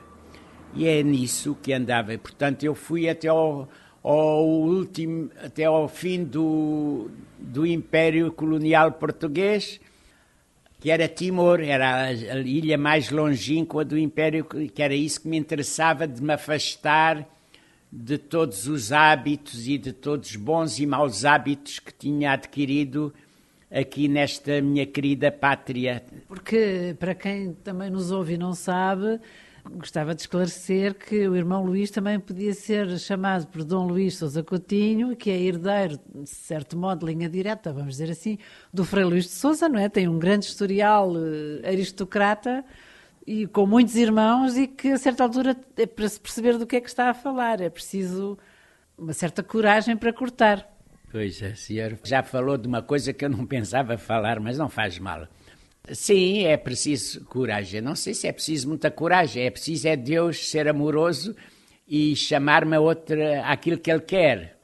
E 0.76 0.88
é 0.88 1.02
nisso 1.02 1.58
que 1.62 1.72
andava. 1.72 2.18
Portanto, 2.18 2.64
eu 2.64 2.76
fui 2.76 3.08
até 3.08 3.30
ao, 3.30 3.70
ao 4.04 4.46
último, 4.46 5.32
até 5.42 5.64
ao 5.64 5.88
fim 5.88 6.24
do, 6.24 7.10
do 7.40 7.66
Império 7.66 8.32
Colonial 8.32 8.92
Português, 8.92 9.80
que 10.80 10.92
era 10.92 11.08
Timor, 11.08 11.62
era 11.62 12.06
a, 12.06 12.12
ilha 12.14 12.78
mais 12.78 13.10
longínqua 13.10 13.84
do 13.84 13.98
Império, 13.98 14.46
que 14.46 14.82
era 14.82 14.94
isso 14.94 15.22
que 15.22 15.28
me 15.28 15.38
interessava 15.38 16.08
de 16.08 16.22
me 16.22 16.34
afastar 16.34 17.28
de 17.92 18.18
todos 18.18 18.68
os 18.68 18.92
hábitos 18.92 19.68
e 19.68 19.78
de 19.78 19.94
todos 19.94 20.32
os 20.32 20.36
bons 20.36 20.78
e 20.80 20.86
maus 20.86 21.24
hábitos 21.24 21.80
que 21.80 21.94
tinha 21.94 22.34
adquirido 22.34 23.14
aqui 23.72 24.08
nesta 24.08 24.62
minha 24.62 24.86
querida 24.86 25.32
pátria. 25.32 26.04
Porque, 26.28 26.96
para 27.00 27.14
quem 27.14 27.54
também 27.54 27.90
nos 27.90 28.12
ouve 28.12 28.34
e 28.34 28.38
não 28.38 28.54
sabe, 28.54 29.20
gostava 29.76 30.16
de 30.16 30.22
esclarecer 30.22 30.94
que 30.94 31.28
o 31.28 31.36
irmão 31.36 31.64
Luís 31.64 31.92
também 31.92 32.20
podia 32.20 32.54
ser 32.54 32.98
chamado 33.00 33.48
por 33.48 33.64
Dom 33.64 33.88
Luís 33.88 34.16
Sousa 34.16 34.44
Coutinho, 34.44 35.16
que 35.16 35.30
é 35.30 35.40
herdeiro, 35.40 36.00
de 36.16 36.30
certo 36.30 36.78
modo, 36.78 37.06
linha 37.06 37.30
direta, 37.30 37.74
vamos 37.74 37.98
dizer 37.98 38.12
assim, 38.12 38.38
do 38.74 38.86
Frei 38.86 39.04
Luís 39.04 39.26
de 39.26 39.32
Sousa, 39.32 39.68
não 39.68 39.80
é? 39.80 39.90
Tem 39.90 40.08
um 40.08 40.18
grande 40.18 40.46
historial 40.46 41.12
uh, 41.12 41.66
aristocrata 41.66 42.64
e 43.26 43.46
com 43.48 43.66
muitos 43.66 43.96
irmãos 43.96 44.56
e 44.58 44.68
que 44.68 44.90
a 44.90 44.98
certa 44.98 45.24
altura 45.24 45.58
é 45.76 45.86
para 45.86 46.08
se 46.08 46.20
perceber 46.20 46.58
do 46.58 46.66
que 46.66 46.78
é 46.78 46.82
que 46.82 46.88
está 46.88 47.10
a 47.10 47.14
falar, 47.14 47.60
é 47.60 47.70
preciso 47.70 48.38
uma 48.98 49.14
certa 49.14 49.44
coragem 49.44 49.98
para 49.98 50.14
cortar. 50.14 50.77
Pois, 51.18 51.42
a 51.42 51.56
senhora 51.56 51.98
já 52.04 52.22
falou 52.22 52.60
de 52.60 52.68
uma 52.68 52.84
coisa 52.84 53.12
que 53.12 53.26
eu 53.26 53.30
não 53.30 53.44
pensava 53.44 53.98
falar, 53.98 54.40
mas 54.40 54.56
não 54.56 54.70
faz 54.70 55.00
mal. 55.00 55.28
Sim, 55.92 56.44
é 56.44 56.56
preciso 56.56 57.26
coragem. 57.26 57.82
Não 57.82 57.96
sei 57.96 58.14
se 58.14 58.28
é 58.28 58.32
preciso 58.32 58.68
muita 58.68 58.92
coragem, 58.92 59.44
é 59.44 59.50
preciso 59.50 59.88
é 59.88 59.96
Deus 59.96 60.48
ser 60.48 60.68
amoroso 60.68 61.36
e 61.88 62.16
chamar-me 62.16 62.76
a 62.76 62.80
outra, 62.80 63.44
aquilo 63.48 63.80
que 63.80 63.90
Ele 63.90 64.02
quer. 64.02 64.60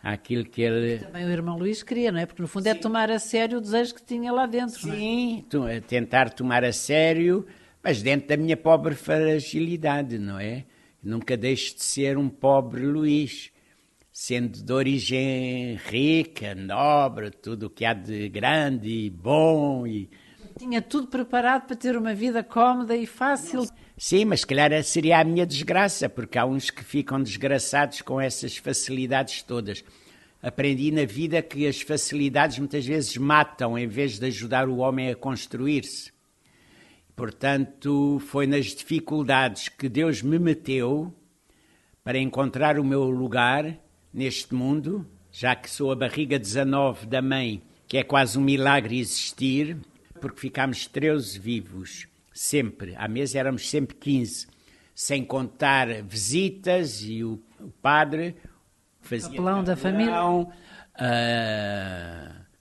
Aquilo 0.00 0.44
que 0.44 0.62
ele... 0.62 0.98
Também 0.98 1.24
o 1.24 1.30
irmão 1.30 1.58
Luís 1.58 1.82
queria, 1.82 2.12
não 2.12 2.20
é? 2.20 2.26
Porque 2.26 2.40
no 2.40 2.46
fundo 2.46 2.68
é 2.68 2.72
Sim. 2.72 2.78
é 2.78 2.80
tomar 2.80 3.10
a 3.10 3.18
sério 3.18 3.58
o 3.58 3.60
desejo 3.60 3.96
que 3.96 4.04
tinha 4.04 4.32
lá 4.32 4.46
dentro. 4.46 4.78
Sim, 4.78 5.44
é? 5.68 5.80
tentar 5.80 6.30
tomar 6.30 6.62
a 6.62 6.72
sério, 6.72 7.44
mas 7.82 8.00
dentro 8.00 8.28
da 8.28 8.36
minha 8.36 8.56
pobre 8.56 8.94
fragilidade, 8.94 10.20
não 10.20 10.38
é? 10.38 10.66
Nunca 11.02 11.36
deixe 11.36 11.74
de 11.74 11.82
ser 11.82 12.16
um 12.16 12.28
pobre 12.28 12.86
Luís 12.86 13.50
sendo 14.18 14.62
de 14.62 14.72
origem 14.72 15.74
rica, 15.74 16.54
nobre, 16.54 17.30
tudo 17.30 17.66
o 17.66 17.70
que 17.70 17.84
há 17.84 17.92
de 17.92 18.30
grande 18.30 18.88
e 18.88 19.10
bom. 19.10 19.86
E... 19.86 20.08
Tinha 20.58 20.80
tudo 20.80 21.08
preparado 21.08 21.66
para 21.66 21.76
ter 21.76 21.98
uma 21.98 22.14
vida 22.14 22.42
cómoda 22.42 22.96
e 22.96 23.04
fácil. 23.04 23.66
Sim, 23.94 24.24
mas 24.24 24.42
calhar 24.42 24.82
seria 24.82 25.20
a 25.20 25.24
minha 25.24 25.44
desgraça, 25.44 26.08
porque 26.08 26.38
há 26.38 26.46
uns 26.46 26.70
que 26.70 26.82
ficam 26.82 27.22
desgraçados 27.22 28.00
com 28.00 28.18
essas 28.18 28.56
facilidades 28.56 29.42
todas. 29.42 29.84
Aprendi 30.42 30.90
na 30.90 31.04
vida 31.04 31.42
que 31.42 31.66
as 31.66 31.82
facilidades 31.82 32.58
muitas 32.58 32.86
vezes 32.86 33.18
matam 33.18 33.78
em 33.78 33.86
vez 33.86 34.18
de 34.18 34.24
ajudar 34.28 34.66
o 34.66 34.78
homem 34.78 35.10
a 35.10 35.14
construir-se. 35.14 36.10
Portanto, 37.14 38.18
foi 38.26 38.46
nas 38.46 38.64
dificuldades 38.64 39.68
que 39.68 39.90
Deus 39.90 40.22
me 40.22 40.38
meteu 40.38 41.14
para 42.02 42.18
encontrar 42.18 42.78
o 42.78 42.84
meu 42.84 43.10
lugar 43.10 43.84
neste 44.16 44.54
mundo, 44.54 45.06
já 45.30 45.54
que 45.54 45.70
sou 45.70 45.92
a 45.92 45.94
barriga 45.94 46.38
19 46.38 47.04
da 47.04 47.20
mãe, 47.20 47.62
que 47.86 47.98
é 47.98 48.02
quase 48.02 48.38
um 48.38 48.40
milagre 48.40 48.98
existir, 48.98 49.76
porque 50.18 50.40
ficámos 50.40 50.86
13 50.86 51.38
vivos, 51.38 52.08
sempre. 52.32 52.94
À 52.96 53.06
mesa 53.06 53.38
éramos 53.38 53.68
sempre 53.68 53.94
15, 53.94 54.46
sem 54.94 55.22
contar 55.22 56.02
visitas 56.02 57.02
e 57.02 57.22
o, 57.22 57.38
o 57.60 57.68
padre 57.82 58.36
fazia. 59.02 59.28
Capelão 59.28 59.62
da 59.62 59.76
família. 59.76 60.18
Uh, 60.24 60.46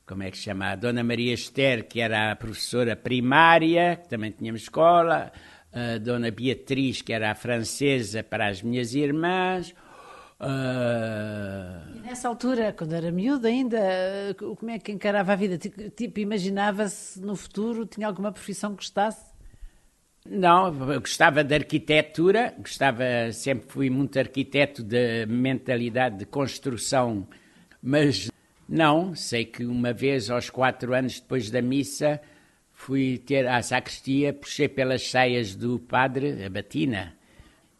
como 0.05 0.23
é 0.23 0.29
que 0.29 0.37
se 0.37 0.43
chama? 0.43 0.71
A 0.71 0.75
Dona 0.75 1.05
Maria 1.05 1.33
Esther, 1.33 1.87
que 1.87 2.01
era 2.01 2.33
a 2.33 2.35
professora 2.35 2.97
primária, 2.97 3.95
que 3.95 4.09
também 4.09 4.31
tínhamos 4.31 4.63
escola. 4.63 5.31
A 5.71 5.97
Dona 5.99 6.31
Beatriz, 6.31 7.01
que 7.01 7.13
era 7.13 7.31
a 7.31 7.35
francesa 7.35 8.21
para 8.21 8.49
as 8.49 8.61
minhas 8.61 8.93
irmãs 8.93 9.73
Uh... 10.39 12.01
nessa 12.01 12.27
altura, 12.27 12.73
quando 12.73 12.93
era 12.93 13.11
miúdo 13.11 13.47
ainda, 13.47 13.79
como 14.37 14.69
é 14.69 14.77
que 14.77 14.91
encarava 14.91 15.33
a 15.33 15.35
vida? 15.35 15.57
Tipo, 15.57 16.19
imaginava-se 16.19 17.21
no 17.21 17.35
futuro, 17.35 17.85
tinha 17.85 18.07
alguma 18.07 18.31
profissão 18.31 18.71
que 18.71 18.77
gostasse? 18.77 19.33
Não, 20.27 20.91
eu 20.91 20.99
gostava 20.99 21.43
de 21.43 21.53
arquitetura, 21.53 22.53
gostava, 22.57 23.03
sempre 23.31 23.69
fui 23.69 23.89
muito 23.89 24.17
arquiteto 24.17 24.83
de 24.83 25.25
mentalidade 25.27 26.17
de 26.17 26.25
construção, 26.25 27.27
mas 27.81 28.31
não, 28.67 29.13
sei 29.13 29.45
que 29.45 29.63
uma 29.63 29.93
vez, 29.93 30.31
aos 30.31 30.49
quatro 30.49 30.95
anos 30.95 31.19
depois 31.19 31.51
da 31.51 31.61
missa, 31.61 32.19
fui 32.73 33.19
ter 33.19 33.47
à 33.47 33.61
sacristia, 33.61 34.33
puxei 34.33 34.67
pelas 34.67 35.07
saias 35.07 35.55
do 35.55 35.79
padre, 35.79 36.43
a 36.43 36.49
batina, 36.49 37.14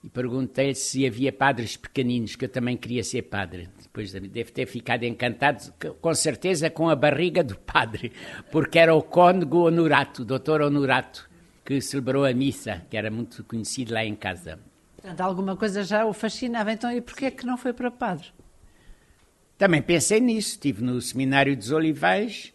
e 0.05 0.09
perguntei-lhe 0.09 0.75
se 0.75 1.03
havia 1.03 1.33
padres 1.33 1.75
pequeninos, 1.75 2.35
que 2.35 2.45
eu 2.45 2.49
também 2.49 2.77
queria 2.77 3.03
ser 3.03 3.23
padre. 3.23 3.67
Depois 3.81 4.13
deve 4.13 4.51
ter 4.51 4.67
ficado 4.67 5.03
encantado, 5.03 5.73
com 5.99 6.13
certeza, 6.13 6.69
com 6.69 6.87
a 6.87 6.95
barriga 6.95 7.43
do 7.43 7.57
padre, 7.57 8.11
porque 8.51 8.77
era 8.77 8.93
o 8.93 9.01
cônego 9.01 9.65
Honorato, 9.65 10.21
o 10.21 10.25
doutor 10.25 10.61
Honorato, 10.61 11.27
que 11.65 11.81
celebrou 11.81 12.23
a 12.23 12.31
missa, 12.35 12.83
que 12.87 12.95
era 12.95 13.09
muito 13.09 13.43
conhecido 13.45 13.95
lá 13.95 14.05
em 14.05 14.13
casa. 14.13 14.59
Portanto, 14.95 15.21
alguma 15.21 15.57
coisa 15.57 15.83
já 15.83 16.05
o 16.05 16.13
fascinava. 16.13 16.71
Então, 16.71 16.91
e 16.91 17.01
porquê 17.01 17.25
é 17.25 17.31
que 17.31 17.43
não 17.43 17.57
foi 17.57 17.73
para 17.73 17.89
padre? 17.89 18.27
Também 19.57 19.81
pensei 19.81 20.19
nisso. 20.19 20.51
Estive 20.51 20.83
no 20.83 21.01
Seminário 21.01 21.57
dos 21.57 21.71
Olivais, 21.71 22.53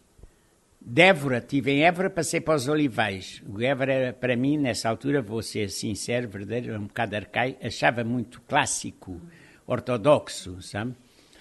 Évora, 0.97 1.39
estive 1.39 1.73
em 1.73 1.85
Évora, 1.85 2.09
passei 2.09 2.41
para 2.41 2.55
os 2.55 2.67
Olivais. 2.67 3.43
O 3.47 3.61
Évora 3.61 4.17
para 4.19 4.35
mim, 4.35 4.57
nessa 4.57 4.89
altura, 4.89 5.21
vou 5.21 5.43
ser 5.43 5.71
sincero, 5.71 6.29
verdadeiro, 6.29 6.77
um 6.77 6.87
bocado 6.87 7.17
arcaico, 7.17 7.65
achava 7.65 8.03
muito 8.03 8.41
clássico, 8.43 9.21
ortodoxo, 9.67 10.61
sabe? 10.63 10.95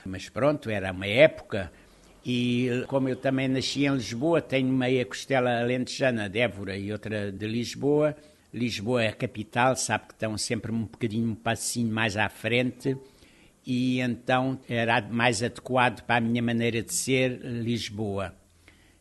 Mas 0.05 0.29
pronto, 0.29 0.69
era 0.69 0.91
uma 0.91 1.08
época 1.08 1.72
e 2.25 2.84
como 2.88 3.08
eu 3.08 3.15
também 3.15 3.48
nasci 3.48 3.86
em 3.86 3.93
Lisboa, 3.93 4.41
tenho 4.41 4.67
meia 4.67 5.05
costela 5.05 5.62
alentejana 5.62 6.29
de 6.29 6.39
Évora 6.39 6.77
e 6.77 6.91
outra 6.91 7.31
de 7.31 7.48
Lisboa. 7.48 8.15
Lisboa 8.53 9.03
é 9.03 9.08
a 9.08 9.13
capital, 9.13 9.75
sabe 9.75 10.08
que 10.08 10.13
estão 10.13 10.38
sempre 10.38 10.72
um 10.72 10.84
bocadinho, 10.84 11.31
um 11.31 11.36
passinho 11.36 11.91
mais 11.91 12.17
à 12.17 12.27
frente 12.29 12.96
e 13.65 14.01
então 14.01 14.60
era 14.67 15.01
mais 15.01 15.41
adequado 15.41 16.03
para 16.03 16.17
a 16.17 16.22
minha 16.22 16.41
maneira 16.41 16.81
de 16.81 16.93
ser 16.93 17.39
Lisboa. 17.41 18.38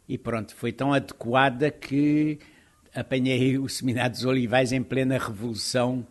E 0.08 0.16
pronto, 0.16 0.54
foi 0.54 0.72
tão 0.72 0.92
adequada 0.92 1.70
que 1.70 2.38
apanhei 2.94 3.58
o 3.58 3.68
Seminário 3.68 4.12
dos 4.12 4.24
Olivais 4.24 4.72
em 4.72 4.82
plena 4.82 5.18
Revolução 5.18 6.06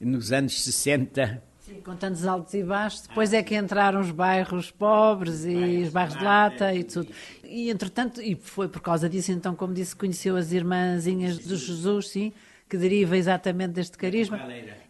nos 0.00 0.32
anos 0.32 0.62
60 0.62 1.42
Sim, 1.64 1.80
com 1.80 1.96
tantos 1.96 2.26
altos 2.26 2.52
e 2.52 2.62
baixos. 2.62 3.06
Depois 3.06 3.32
é 3.32 3.42
que 3.42 3.56
entraram 3.56 3.98
os 3.98 4.10
bairros 4.10 4.70
pobres 4.70 5.46
e 5.46 5.82
os 5.82 5.88
bairros 5.88 6.14
de 6.18 6.22
lata 6.22 6.74
e 6.74 6.84
tudo. 6.84 7.10
E 7.42 7.70
entretanto, 7.70 8.20
e 8.20 8.34
foi 8.34 8.68
por 8.68 8.82
causa 8.82 9.08
disso, 9.08 9.32
então, 9.32 9.56
como 9.56 9.72
disse, 9.72 9.96
conheceu 9.96 10.36
as 10.36 10.52
irmãzinhas 10.52 11.38
de 11.38 11.56
Jesus, 11.56 12.08
sim, 12.10 12.34
que 12.68 12.76
deriva 12.76 13.16
exatamente 13.16 13.72
deste 13.72 13.96
carisma. 13.96 14.38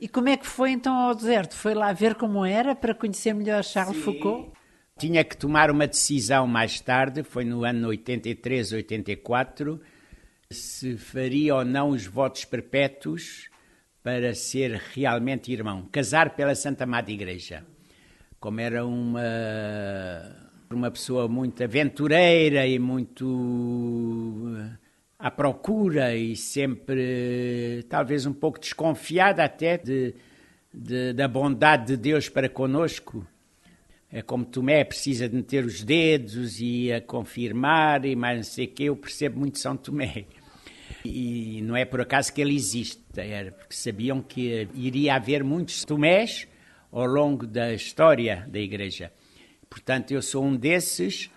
E 0.00 0.08
como 0.08 0.28
é 0.28 0.36
que 0.36 0.48
foi 0.48 0.72
então 0.72 0.92
ao 0.92 1.14
deserto? 1.14 1.54
Foi 1.54 1.74
lá 1.74 1.92
ver 1.92 2.16
como 2.16 2.44
era 2.44 2.74
para 2.74 2.92
conhecer 2.92 3.32
melhor 3.34 3.62
Charles 3.62 3.96
sim. 3.96 4.02
Foucault? 4.02 4.50
Tinha 4.96 5.24
que 5.24 5.36
tomar 5.36 5.72
uma 5.72 5.88
decisão 5.88 6.46
mais 6.46 6.80
tarde, 6.80 7.24
foi 7.24 7.44
no 7.44 7.64
ano 7.64 7.88
83, 7.88 8.72
84, 8.74 9.80
se 10.48 10.96
faria 10.96 11.56
ou 11.56 11.64
não 11.64 11.88
os 11.88 12.06
votos 12.06 12.44
perpétuos 12.44 13.50
para 14.04 14.32
ser 14.34 14.80
realmente 14.92 15.52
irmão, 15.52 15.88
casar 15.90 16.36
pela 16.36 16.54
Santa 16.54 16.86
Madre 16.86 17.14
Igreja. 17.14 17.66
Como 18.38 18.60
era 18.60 18.86
uma, 18.86 19.20
uma 20.70 20.92
pessoa 20.92 21.26
muito 21.26 21.64
aventureira 21.64 22.64
e 22.64 22.78
muito 22.78 24.54
eh, 24.56 24.78
à 25.18 25.28
procura 25.28 26.14
e 26.14 26.36
sempre 26.36 27.84
talvez 27.88 28.26
um 28.26 28.32
pouco 28.32 28.60
desconfiada 28.60 29.42
até 29.42 29.76
de, 29.76 30.14
de, 30.72 31.12
da 31.14 31.26
bondade 31.26 31.86
de 31.86 31.96
Deus 31.96 32.28
para 32.28 32.48
conosco. 32.48 33.26
É 34.14 34.22
como 34.22 34.44
Tomé 34.44 34.84
precisa 34.84 35.28
de 35.28 35.34
meter 35.34 35.64
os 35.64 35.82
dedos 35.82 36.60
e 36.60 36.92
a 36.92 37.00
confirmar 37.00 38.04
e 38.04 38.14
mais 38.14 38.36
não 38.36 38.44
sei 38.44 38.66
o 38.66 38.68
que, 38.68 38.84
eu 38.84 38.94
percebo 38.94 39.40
muito 39.40 39.58
São 39.58 39.76
Tomé. 39.76 40.26
E 41.04 41.60
não 41.62 41.74
é 41.74 41.84
por 41.84 42.00
acaso 42.00 42.32
que 42.32 42.40
ele 42.40 42.54
existe, 42.54 43.02
era 43.16 43.50
porque 43.50 43.74
sabiam 43.74 44.22
que 44.22 44.68
iria 44.72 45.16
haver 45.16 45.42
muitos 45.42 45.84
Tomés 45.84 46.46
ao 46.92 47.04
longo 47.06 47.44
da 47.44 47.74
história 47.74 48.46
da 48.48 48.60
Igreja. 48.60 49.12
Portanto, 49.68 50.12
eu 50.12 50.22
sou 50.22 50.44
um 50.44 50.54
desses 50.54 51.28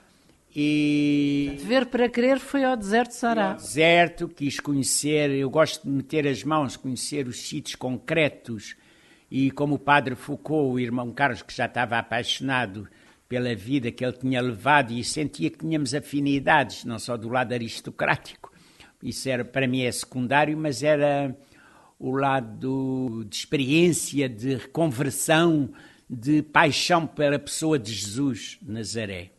e... 0.55 1.57
Ver 1.63 1.87
para 1.87 2.07
crer 2.07 2.37
foi 2.37 2.63
ao 2.63 2.77
deserto 2.77 3.09
de 3.09 3.15
Sará. 3.15 3.53
Deserto, 3.53 4.27
quis 4.27 4.59
conhecer, 4.59 5.31
eu 5.31 5.49
gosto 5.49 5.81
de 5.81 5.89
meter 5.89 6.27
as 6.27 6.43
mãos, 6.43 6.77
conhecer 6.77 7.27
os 7.27 7.39
sítios 7.39 7.73
concretos 7.73 8.75
e 9.29 9.51
como 9.51 9.75
o 9.75 9.79
padre 9.79 10.15
Foucault, 10.15 10.73
o 10.73 10.79
irmão 10.79 11.11
Carlos, 11.11 11.41
que 11.41 11.53
já 11.53 11.65
estava 11.65 11.97
apaixonado 11.97 12.87
pela 13.27 13.53
vida 13.53 13.91
que 13.91 14.05
ele 14.05 14.13
tinha 14.13 14.41
levado 14.41 14.91
e 14.93 15.03
sentia 15.03 15.49
que 15.49 15.57
tínhamos 15.57 15.93
afinidades, 15.93 16.85
não 16.85 16.97
só 16.97 17.17
do 17.17 17.27
lado 17.27 17.53
aristocrático, 17.53 18.51
isso 19.01 19.29
era, 19.29 19.45
para 19.45 19.67
mim 19.67 19.81
é 19.81 19.91
secundário, 19.91 20.57
mas 20.57 20.81
era 20.81 21.35
o 21.99 22.11
lado 22.11 23.25
de 23.29 23.35
experiência, 23.35 24.29
de 24.29 24.59
conversão, 24.69 25.69
de 26.09 26.41
paixão 26.41 27.05
pela 27.05 27.37
pessoa 27.37 27.77
de 27.77 27.93
Jesus 27.93 28.57
Nazaré. 28.61 29.31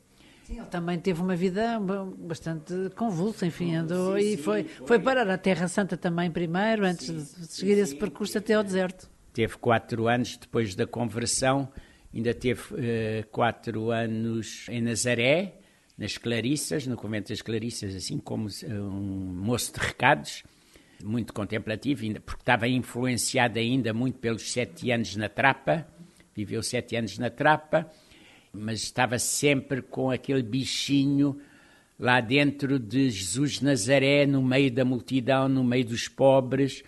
Sim, 0.44 0.58
ele 0.58 0.66
também 0.66 0.98
teve 0.98 1.20
uma 1.20 1.36
vida 1.36 1.78
bastante 2.18 2.72
convulsa, 2.96 3.46
enfim, 3.46 3.74
andou 3.74 4.16
sim, 4.16 4.22
sim, 4.22 4.32
e 4.32 4.36
foi, 4.36 4.64
foi, 4.64 4.86
foi 4.86 4.98
para 4.98 5.34
a 5.34 5.38
Terra 5.38 5.68
Santa 5.68 5.96
também 5.96 6.30
primeiro, 6.30 6.86
antes 6.86 7.06
sim, 7.06 7.16
de 7.16 7.46
seguir 7.46 7.78
esse 7.78 7.94
percurso 7.94 8.38
até 8.38 8.54
ao 8.54 8.64
deserto. 8.64 9.10
Teve 9.38 9.56
quatro 9.58 10.08
anos 10.08 10.36
depois 10.36 10.74
da 10.74 10.84
conversão, 10.84 11.72
ainda 12.12 12.34
teve 12.34 12.60
uh, 12.74 13.28
quatro 13.30 13.92
anos 13.92 14.66
em 14.68 14.80
Nazaré, 14.80 15.60
nas 15.96 16.18
Clarissas, 16.18 16.88
no 16.88 16.96
convento 16.96 17.28
das 17.28 17.40
Clarissas, 17.40 17.94
assim 17.94 18.18
como 18.18 18.48
eh, 18.48 18.80
um 18.80 19.32
moço 19.32 19.72
de 19.72 19.78
recados, 19.78 20.42
muito 21.04 21.32
contemplativo, 21.32 22.02
porque 22.26 22.42
estava 22.42 22.66
influenciado 22.66 23.60
ainda 23.60 23.94
muito 23.94 24.18
pelos 24.18 24.50
sete 24.50 24.90
anos 24.90 25.14
na 25.14 25.28
trapa, 25.28 25.86
viveu 26.34 26.60
sete 26.60 26.96
anos 26.96 27.16
na 27.16 27.30
trapa, 27.30 27.88
mas 28.52 28.82
estava 28.82 29.20
sempre 29.20 29.82
com 29.82 30.10
aquele 30.10 30.42
bichinho 30.42 31.40
lá 31.96 32.20
dentro 32.20 32.76
de 32.76 33.08
Jesus 33.08 33.60
Nazaré, 33.60 34.26
no 34.26 34.42
meio 34.42 34.72
da 34.72 34.84
multidão, 34.84 35.48
no 35.48 35.62
meio 35.62 35.84
dos 35.84 36.08
pobres 36.08 36.82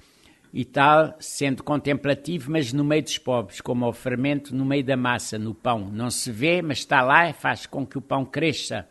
e 0.52 0.64
tal, 0.64 1.16
sendo 1.20 1.62
contemplativo, 1.62 2.50
mas 2.50 2.72
no 2.72 2.82
meio 2.82 3.02
dos 3.02 3.18
pobres, 3.18 3.60
como 3.60 3.86
o 3.86 3.92
fermento 3.92 4.54
no 4.54 4.64
meio 4.64 4.84
da 4.84 4.96
massa, 4.96 5.38
no 5.38 5.54
pão. 5.54 5.90
Não 5.90 6.10
se 6.10 6.30
vê, 6.30 6.60
mas 6.60 6.78
está 6.78 7.02
lá 7.02 7.28
e 7.28 7.32
faz 7.32 7.66
com 7.66 7.86
que 7.86 7.96
o 7.96 8.02
pão 8.02 8.24
cresça. 8.24 8.88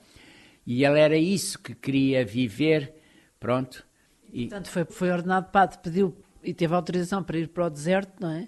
E 0.65 0.85
ele 0.85 0.99
era 0.99 1.17
isso 1.17 1.59
que 1.59 1.75
queria 1.75 2.25
viver, 2.25 2.93
pronto. 3.39 3.85
E... 4.31 4.47
Portanto, 4.47 4.69
foi, 4.69 4.85
foi 4.85 5.11
ordenado 5.11 5.49
padre, 5.51 5.79
pediu 5.81 6.15
e 6.43 6.53
teve 6.53 6.73
autorização 6.73 7.21
para 7.21 7.37
ir 7.37 7.47
para 7.49 7.65
o 7.65 7.69
deserto, 7.69 8.13
não 8.21 8.31
é? 8.31 8.47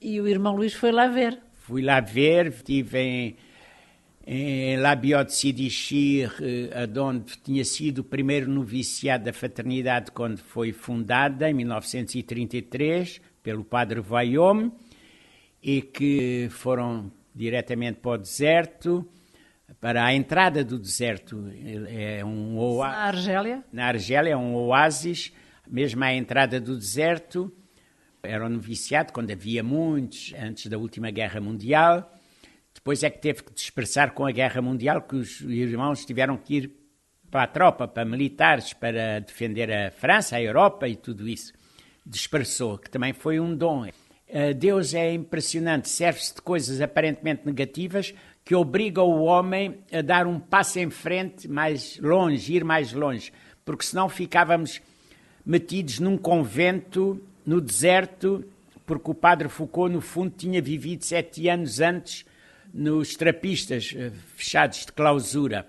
E 0.00 0.20
o 0.20 0.28
irmão 0.28 0.54
Luís 0.54 0.74
foi 0.74 0.92
lá 0.92 1.06
ver. 1.06 1.40
Fui 1.54 1.82
lá 1.82 2.00
ver, 2.00 2.48
estive 2.48 2.98
em, 2.98 3.36
em 4.26 4.76
La 4.78 4.96
Biote 4.96 5.32
Sidichir, 5.32 6.32
eh, 6.40 7.00
onde 7.00 7.38
tinha 7.38 7.64
sido 7.64 8.00
o 8.00 8.04
primeiro 8.04 8.50
noviciado 8.50 9.24
da 9.24 9.32
fraternidade 9.32 10.10
quando 10.10 10.38
foi 10.38 10.72
fundada, 10.72 11.48
em 11.48 11.54
1933, 11.54 13.20
pelo 13.42 13.62
padre 13.62 14.00
Vaiome, 14.00 14.72
e 15.62 15.80
que 15.80 16.48
foram 16.50 17.12
diretamente 17.34 18.00
para 18.00 18.12
o 18.12 18.18
deserto 18.18 19.08
para 19.80 20.04
a 20.04 20.14
entrada 20.14 20.64
do 20.64 20.78
deserto. 20.78 21.44
É 21.88 22.24
um 22.24 22.58
oásis. 22.58 22.96
Na 22.96 23.04
Argélia? 23.04 23.64
Na 23.72 23.86
Argélia, 23.86 24.30
é 24.30 24.36
um 24.36 24.54
oásis, 24.54 25.32
mesmo 25.66 26.02
à 26.04 26.12
entrada 26.12 26.60
do 26.60 26.76
deserto. 26.76 27.52
Era 28.22 28.46
um 28.46 28.48
noviciado, 28.48 29.12
quando 29.12 29.30
havia 29.30 29.62
muitos, 29.62 30.34
antes 30.38 30.66
da 30.66 30.78
última 30.78 31.10
guerra 31.10 31.40
mundial. 31.40 32.15
Depois 32.86 33.02
é 33.02 33.10
que 33.10 33.18
teve 33.18 33.42
que 33.42 33.52
dispersar 33.52 34.12
com 34.12 34.24
a 34.24 34.30
guerra 34.30 34.62
mundial, 34.62 35.02
que 35.02 35.16
os 35.16 35.40
irmãos 35.40 36.04
tiveram 36.04 36.36
que 36.36 36.54
ir 36.54 36.70
para 37.28 37.42
a 37.42 37.46
tropa, 37.48 37.88
para 37.88 38.04
militares, 38.04 38.72
para 38.72 39.18
defender 39.18 39.72
a 39.72 39.90
França, 39.90 40.36
a 40.36 40.40
Europa 40.40 40.86
e 40.86 40.94
tudo 40.94 41.28
isso. 41.28 41.52
Dispersou, 42.06 42.78
que 42.78 42.88
também 42.88 43.12
foi 43.12 43.40
um 43.40 43.56
dom. 43.56 43.88
Eh, 44.28 44.54
Deus 44.54 44.94
é 44.94 45.12
impressionante, 45.12 45.88
serve-se 45.88 46.36
de 46.36 46.42
coisas 46.42 46.80
aparentemente 46.80 47.44
negativas 47.44 48.14
que 48.44 48.54
obriga 48.54 49.02
o 49.02 49.24
homem 49.24 49.78
a 49.92 50.00
dar 50.00 50.24
um 50.24 50.38
passo 50.38 50.78
em 50.78 50.88
frente, 50.88 51.48
mais 51.48 51.98
longe, 51.98 52.54
ir 52.54 52.62
mais 52.62 52.92
longe, 52.92 53.32
porque 53.64 53.84
senão 53.84 54.08
ficávamos 54.08 54.80
metidos 55.44 55.98
num 55.98 56.16
convento, 56.16 57.20
no 57.44 57.60
deserto, 57.60 58.44
porque 58.86 59.10
o 59.10 59.14
padre 59.14 59.48
Foucault, 59.48 59.92
no 59.92 60.00
fundo, 60.00 60.32
tinha 60.36 60.62
vivido 60.62 61.04
sete 61.04 61.48
anos 61.48 61.80
antes 61.80 62.24
nos 62.72 63.16
trapistas 63.16 63.94
eh, 63.96 64.10
fechados 64.34 64.86
de 64.86 64.92
clausura. 64.92 65.66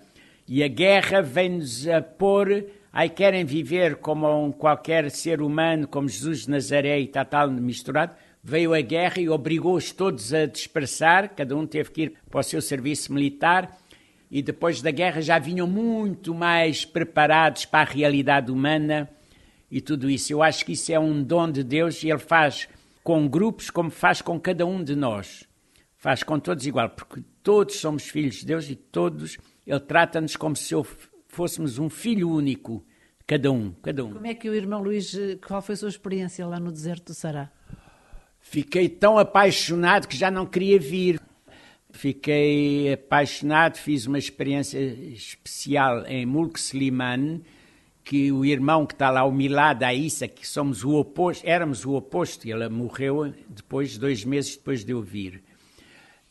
E 0.47 0.63
a 0.63 0.67
guerra 0.67 1.21
vem-nos 1.21 1.87
a 1.87 2.01
pôr, 2.01 2.65
aí 2.91 3.09
querem 3.09 3.43
viver 3.43 3.97
como 3.97 4.45
um 4.45 4.51
qualquer 4.51 5.11
ser 5.11 5.41
humano, 5.41 5.87
como 5.87 6.07
Jesus 6.07 6.41
de 6.41 6.51
Nazaré 6.51 6.99
e 6.99 7.07
tal 7.07 7.51
misturado, 7.51 8.15
veio 8.43 8.73
a 8.73 8.79
guerra 8.79 9.19
e 9.19 9.27
obrigou-os 9.27 9.91
todos 9.91 10.33
a 10.33 10.45
dispersar, 10.45 11.35
cada 11.35 11.55
um 11.55 11.67
teve 11.67 11.91
que 11.91 12.01
ir 12.03 12.13
para 12.29 12.39
o 12.39 12.43
seu 12.43 12.61
serviço 12.61 13.11
militar, 13.11 13.77
e 14.31 14.41
depois 14.41 14.81
da 14.81 14.91
guerra 14.91 15.21
já 15.21 15.37
vinham 15.39 15.67
muito 15.67 16.33
mais 16.33 16.85
preparados 16.85 17.65
para 17.65 17.89
a 17.89 17.93
realidade 17.93 18.51
humana 18.51 19.09
e 19.69 19.81
tudo 19.81 20.09
isso. 20.09 20.31
Eu 20.31 20.43
acho 20.43 20.65
que 20.65 20.73
isso 20.73 20.91
é 20.91 20.99
um 20.99 21.23
dom 21.23 21.51
de 21.51 21.63
Deus 21.63 22.03
e 22.03 22.09
Ele 22.09 22.19
faz 22.19 22.67
com 23.03 23.27
grupos 23.27 23.69
como 23.69 23.89
faz 23.89 24.21
com 24.21 24.39
cada 24.39 24.65
um 24.65 24.83
de 24.83 24.95
nós. 24.95 25.47
Faz 25.97 26.21
com 26.21 26.39
todos 26.39 26.65
igual, 26.67 26.89
porque 26.91 27.23
todos 27.41 27.75
somos 27.77 28.03
filhos 28.07 28.35
de 28.35 28.45
Deus 28.45 28.69
e 28.69 28.75
todos, 28.75 29.37
Ele 29.65 29.79
trata-nos 29.79 30.35
como 30.35 30.55
se 30.55 30.75
fôssemos 31.27 31.79
um 31.79 31.89
filho 31.89 32.29
único, 32.29 32.85
cada 33.25 33.51
um, 33.51 33.73
cada 33.81 34.05
um. 34.05 34.13
Como 34.13 34.27
é 34.27 34.35
que 34.35 34.47
o 34.47 34.53
irmão 34.53 34.81
Luís, 34.81 35.15
eh, 35.15 35.37
qual 35.45 35.61
foi 35.61 35.73
a 35.73 35.77
sua 35.77 35.89
experiência 35.89 36.45
lá 36.45 36.59
no 36.59 36.71
deserto 36.71 37.07
do 37.07 37.13
Sará? 37.15 37.51
Fiquei 38.39 38.87
tão 38.87 39.17
apaixonado 39.17 40.07
que 40.07 40.15
já 40.15 40.29
não 40.29 40.45
queria 40.45 40.79
vir. 40.79 41.19
Fiquei 41.89 42.93
apaixonado, 42.93 43.77
fiz 43.77 44.05
uma 44.05 44.19
experiência 44.19 44.77
especial 44.77 46.05
em 46.05 46.27
Mulk 46.27 46.59
Sliman, 46.59 47.41
que 48.03 48.31
o 48.31 48.45
irmão 48.45 48.85
que 48.85 48.93
está 48.93 49.09
lá, 49.09 49.25
o 49.25 49.31
Milad 49.31 49.81
Aissa, 49.83 50.27
que 50.27 50.47
somos 50.47 50.83
o 50.83 50.93
oposto, 50.93 51.43
éramos 51.45 51.85
o 51.85 51.93
oposto, 51.93 52.47
ele 52.47 52.69
morreu 52.69 53.33
depois, 53.49 53.97
dois 53.97 54.23
meses 54.23 54.55
depois 54.55 54.85
de 54.85 54.91
eu 54.91 55.01
vir. 55.01 55.43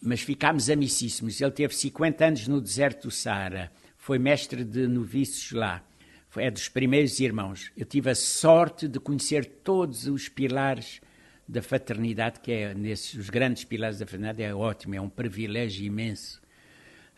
Mas 0.00 0.20
ficámos 0.20 0.68
amicíssimos. 0.68 1.40
Ele 1.40 1.50
teve 1.50 1.74
50 1.74 2.24
anos 2.24 2.48
no 2.48 2.60
deserto 2.60 3.08
do 3.08 3.10
Saara, 3.10 3.72
foi 3.96 4.18
mestre 4.18 4.64
de 4.64 4.86
noviços 4.86 5.52
lá, 5.52 5.82
é 6.36 6.50
dos 6.50 6.68
primeiros 6.68 7.18
irmãos. 7.18 7.72
Eu 7.76 7.86
tive 7.86 8.10
a 8.10 8.14
sorte 8.14 8.86
de 8.86 9.00
conhecer 9.00 9.44
todos 9.64 10.06
os 10.06 10.28
pilares 10.28 11.00
da 11.48 11.62
fraternidade, 11.62 12.40
que 12.40 12.52
é 12.52 12.74
nesses 12.74 13.14
os 13.14 13.30
grandes 13.30 13.64
pilares 13.64 13.98
da 13.98 14.06
fraternidade, 14.06 14.42
é 14.42 14.54
ótimo, 14.54 14.94
é 14.94 15.00
um 15.00 15.08
privilégio 15.08 15.84
imenso. 15.84 16.40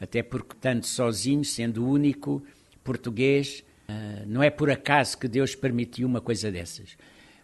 Até 0.01 0.23
porque, 0.23 0.55
tanto 0.61 0.87
sozinho, 0.87 1.45
sendo 1.45 1.87
único 1.87 2.43
português, 2.85 3.65
uh, 3.89 4.27
não 4.27 4.43
é 4.43 4.51
por 4.51 4.71
acaso 4.71 5.19
que 5.19 5.27
Deus 5.27 5.55
permitiu 5.55 6.07
uma 6.07 6.21
coisa 6.21 6.53
dessas. 6.53 6.97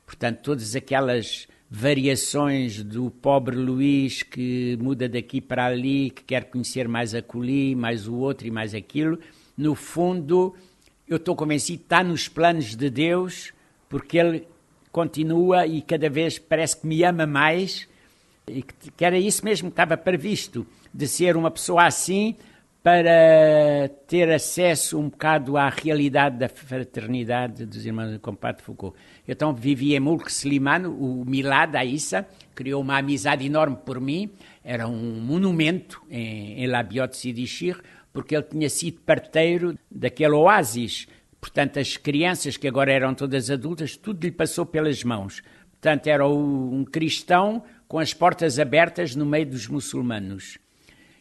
Portanto, 0.06 0.40
todas 0.42 0.76
aquelas 0.76 1.48
variações 1.76 2.84
do 2.84 3.10
pobre 3.10 3.56
Luís 3.56 4.22
que 4.22 4.78
muda 4.80 5.08
daqui 5.08 5.40
para 5.40 5.66
ali, 5.66 6.10
que 6.10 6.22
quer 6.22 6.44
conhecer 6.44 6.86
mais 6.86 7.16
acolhi, 7.16 7.74
mais 7.74 8.06
o 8.06 8.14
outro 8.14 8.46
e 8.46 8.50
mais 8.50 8.76
aquilo, 8.76 9.18
no 9.58 9.74
fundo, 9.74 10.54
eu 11.08 11.16
estou 11.16 11.34
convencido, 11.34 11.82
está 11.82 12.04
nos 12.04 12.28
planos 12.28 12.76
de 12.76 12.88
Deus, 12.88 13.52
porque 13.88 14.18
Ele 14.18 14.46
continua 14.92 15.66
e 15.66 15.82
cada 15.82 16.08
vez 16.08 16.38
parece 16.38 16.80
que 16.80 16.86
me 16.86 17.02
ama 17.02 17.26
mais, 17.26 17.88
e 18.46 18.62
que 18.62 19.04
era 19.04 19.18
isso 19.18 19.44
mesmo 19.44 19.68
que 19.68 19.72
estava 19.72 19.96
previsto, 19.96 20.64
de 20.94 21.08
ser 21.08 21.36
uma 21.36 21.50
pessoa 21.50 21.86
assim 21.86 22.36
para 22.84 23.88
ter 24.06 24.30
acesso 24.30 24.98
um 24.98 25.08
bocado 25.08 25.56
à 25.56 25.70
realidade 25.70 26.36
da 26.36 26.50
fraternidade 26.50 27.64
dos 27.64 27.86
irmãos 27.86 28.12
do 28.12 28.20
Compadre 28.20 28.62
Foucault. 28.62 28.94
Então 29.26 29.54
vivi 29.54 29.94
em 29.94 30.00
Mulk 30.00 30.30
Slimane, 30.30 30.86
o 30.86 31.24
Milad 31.26 31.74
Aissa, 31.74 32.26
criou 32.54 32.82
uma 32.82 32.98
amizade 32.98 33.46
enorme 33.46 33.78
por 33.86 33.98
mim, 33.98 34.30
era 34.62 34.86
um 34.86 35.18
monumento 35.18 36.02
em, 36.10 36.62
em 36.62 36.66
Labiot 36.66 37.16
Sidishir, 37.16 37.80
porque 38.12 38.36
ele 38.36 38.44
tinha 38.44 38.68
sido 38.68 39.00
parteiro 39.00 39.78
daquele 39.90 40.34
oásis 40.34 41.08
Portanto, 41.40 41.78
as 41.78 41.98
crianças 41.98 42.56
que 42.56 42.66
agora 42.66 42.90
eram 42.90 43.14
todas 43.14 43.50
adultas, 43.50 43.98
tudo 43.98 44.24
lhe 44.24 44.32
passou 44.32 44.64
pelas 44.64 45.04
mãos. 45.04 45.42
Portanto, 45.72 46.06
era 46.06 46.26
um 46.26 46.86
cristão 46.86 47.62
com 47.86 47.98
as 47.98 48.14
portas 48.14 48.58
abertas 48.58 49.14
no 49.14 49.26
meio 49.26 49.44
dos 49.44 49.68
muçulmanos. 49.68 50.58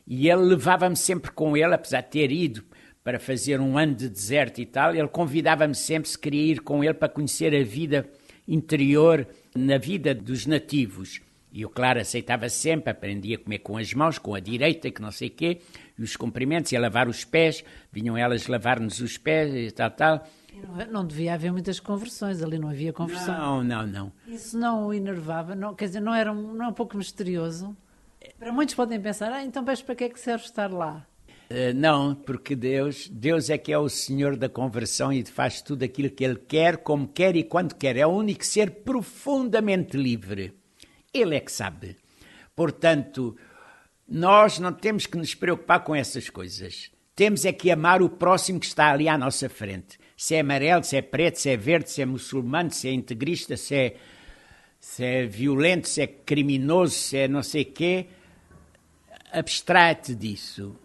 E 0.06 0.30
ele 0.30 0.42
levava-me 0.42 0.96
sempre 0.96 1.32
com 1.32 1.56
ele, 1.56 1.74
apesar 1.74 2.02
de 2.02 2.10
ter 2.10 2.32
ido 2.32 2.64
para 3.04 3.20
fazer 3.20 3.60
um 3.60 3.78
ano 3.78 3.96
de 3.96 4.10
deserto 4.10 4.60
e 4.60 4.66
tal, 4.66 4.96
ele 4.96 5.08
convidava-me 5.08 5.76
sempre 5.76 6.10
se 6.10 6.18
queria 6.18 6.54
ir 6.54 6.62
com 6.62 6.84
ele 6.84 6.94
para 6.94 7.10
conhecer 7.10 7.54
a 7.54 7.64
vida 7.64 8.10
interior 8.48 9.28
na 9.56 9.78
vida 9.78 10.14
dos 10.14 10.46
nativos. 10.46 11.22
E 11.52 11.62
eu, 11.62 11.70
claro, 11.70 12.00
aceitava 12.00 12.50
sempre, 12.50 12.90
aprendia 12.90 13.36
a 13.36 13.40
comer 13.40 13.60
com 13.60 13.78
as 13.78 13.94
mãos, 13.94 14.18
com 14.18 14.34
a 14.34 14.40
direita, 14.40 14.90
que 14.90 15.02
não 15.02 15.12
sei 15.12 15.28
o 15.28 15.32
quê, 15.32 15.62
e 15.98 16.02
os 16.02 16.16
cumprimentos, 16.16 16.72
e 16.72 16.76
a 16.76 16.80
lavar 16.80 17.08
os 17.08 17.24
pés, 17.24 17.64
vinham 17.92 18.18
elas 18.18 18.48
lavar-nos 18.48 19.00
os 19.00 19.20
pés 19.20 19.54
e 19.54 19.72
tal, 19.72 19.92
tal. 19.92 20.28
Não, 20.52 20.86
não, 20.88 21.06
devia 21.06 21.36
haver 21.36 21.52
muitas 21.52 21.80
conversões, 21.80 22.42
ali 22.42 22.58
não 22.58 22.70
havia 22.70 22.92
conversão. 22.92 23.38
Não, 23.38 23.64
não, 23.64 23.86
não. 23.86 24.12
Isso 24.28 24.58
não 24.58 24.88
o 24.88 24.94
enervava, 24.94 25.54
não, 25.54 25.76
quer 25.76 25.86
dizer, 25.86 26.00
não 26.00 26.16
era 26.16 26.32
um, 26.32 26.54
não 26.54 26.66
é 26.66 26.68
um 26.70 26.74
pouco 26.74 26.98
misterioso? 26.98 27.78
Para 28.44 28.52
muitos 28.52 28.76
podem 28.76 29.00
pensar, 29.00 29.32
ah, 29.32 29.42
então 29.42 29.64
mas 29.66 29.82
para 29.82 29.96
que 29.96 30.04
é 30.04 30.10
que 30.10 30.20
serve 30.20 30.44
estar 30.44 30.70
lá? 30.70 31.08
Uh, 31.50 31.74
não, 31.74 32.14
porque 32.14 32.58
Deus, 32.58 33.08
Deus 33.08 33.50
é 33.50 33.58
que 33.58 33.72
é 33.72 33.78
o 33.78 33.88
Senhor 33.88 34.36
da 34.36 34.50
conversão 34.50 35.14
e 35.14 35.24
faz 35.24 35.62
tudo 35.62 35.84
aquilo 35.84 36.10
que 36.10 36.26
Ele 36.26 36.36
quer, 36.36 36.76
como 36.80 37.08
quer 37.08 37.38
e 37.38 37.44
quando 37.46 37.74
quer. 37.74 37.96
É 37.96 38.06
o 38.06 38.10
único 38.10 38.46
ser 38.46 38.70
profundamente 38.84 39.96
livre. 39.96 40.54
Ele 41.14 41.38
é 41.38 41.40
que 41.40 41.54
sabe. 41.54 41.96
Portanto, 42.54 43.34
nós 44.06 44.60
não 44.60 44.74
temos 44.74 45.06
que 45.06 45.18
nos 45.18 45.34
preocupar 45.34 45.82
com 45.82 45.96
essas 45.96 46.30
coisas. 46.30 46.92
Temos 47.16 47.46
é 47.46 47.54
que 47.54 47.72
amar 47.72 48.02
o 48.02 48.10
próximo 48.10 48.60
que 48.60 48.66
está 48.66 48.92
ali 48.92 49.08
à 49.08 49.18
nossa 49.18 49.48
frente. 49.48 49.98
Se 50.18 50.36
é 50.36 50.42
amarelo, 50.42 50.84
se 50.84 50.98
é 50.98 51.02
preto, 51.02 51.40
se 51.40 51.50
é 51.50 51.56
verde, 51.56 51.90
se 51.90 52.02
é 52.02 52.06
muçulmano, 52.06 52.72
se 52.72 52.90
é 52.90 52.92
integrista, 52.92 53.56
se 53.56 53.74
é, 53.74 53.96
se 54.82 55.02
é 55.02 55.26
violento, 55.26 55.88
se 55.88 56.02
é 56.02 56.08
criminoso, 56.08 56.94
se 56.94 57.20
é 57.20 57.28
não 57.30 57.42
sei 57.42 57.64
quê. 57.64 58.08
Abstrai-te 59.34 60.14
disso. 60.14 60.76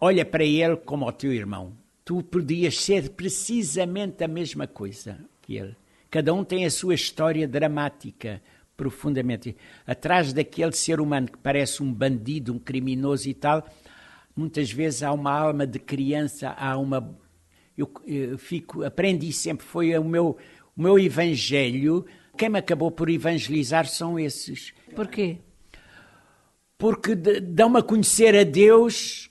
Olha 0.00 0.24
para 0.24 0.42
ele 0.42 0.78
como 0.78 1.04
ao 1.04 1.12
teu 1.12 1.30
irmão. 1.30 1.74
Tu 2.06 2.22
podias 2.22 2.80
ser 2.80 3.10
precisamente 3.10 4.24
a 4.24 4.28
mesma 4.28 4.66
coisa 4.66 5.18
que 5.42 5.56
ele. 5.56 5.76
Cada 6.10 6.32
um 6.32 6.42
tem 6.42 6.64
a 6.64 6.70
sua 6.70 6.94
história 6.94 7.46
dramática, 7.46 8.40
profundamente. 8.78 9.54
Atrás 9.86 10.32
daquele 10.32 10.72
ser 10.72 11.02
humano 11.02 11.28
que 11.28 11.36
parece 11.36 11.82
um 11.82 11.92
bandido, 11.92 12.54
um 12.54 12.58
criminoso 12.58 13.28
e 13.28 13.34
tal, 13.34 13.68
muitas 14.34 14.72
vezes 14.72 15.02
há 15.02 15.12
uma 15.12 15.30
alma 15.30 15.66
de 15.66 15.78
criança, 15.78 16.54
há 16.56 16.78
uma. 16.78 17.14
Eu, 17.76 17.92
eu 18.06 18.38
fico, 18.38 18.84
aprendi 18.84 19.30
sempre, 19.34 19.66
foi 19.66 19.96
o 19.98 20.02
meu, 20.02 20.38
o 20.74 20.82
meu 20.82 20.98
evangelho. 20.98 22.06
Quem 22.38 22.48
me 22.48 22.58
acabou 22.58 22.90
por 22.90 23.10
evangelizar 23.10 23.86
são 23.86 24.18
esses. 24.18 24.72
Porquê? 24.96 25.40
Porque 26.80 27.14
dão-me 27.14 27.78
a 27.78 27.82
conhecer 27.82 28.34
a 28.34 28.42
Deus 28.42 29.30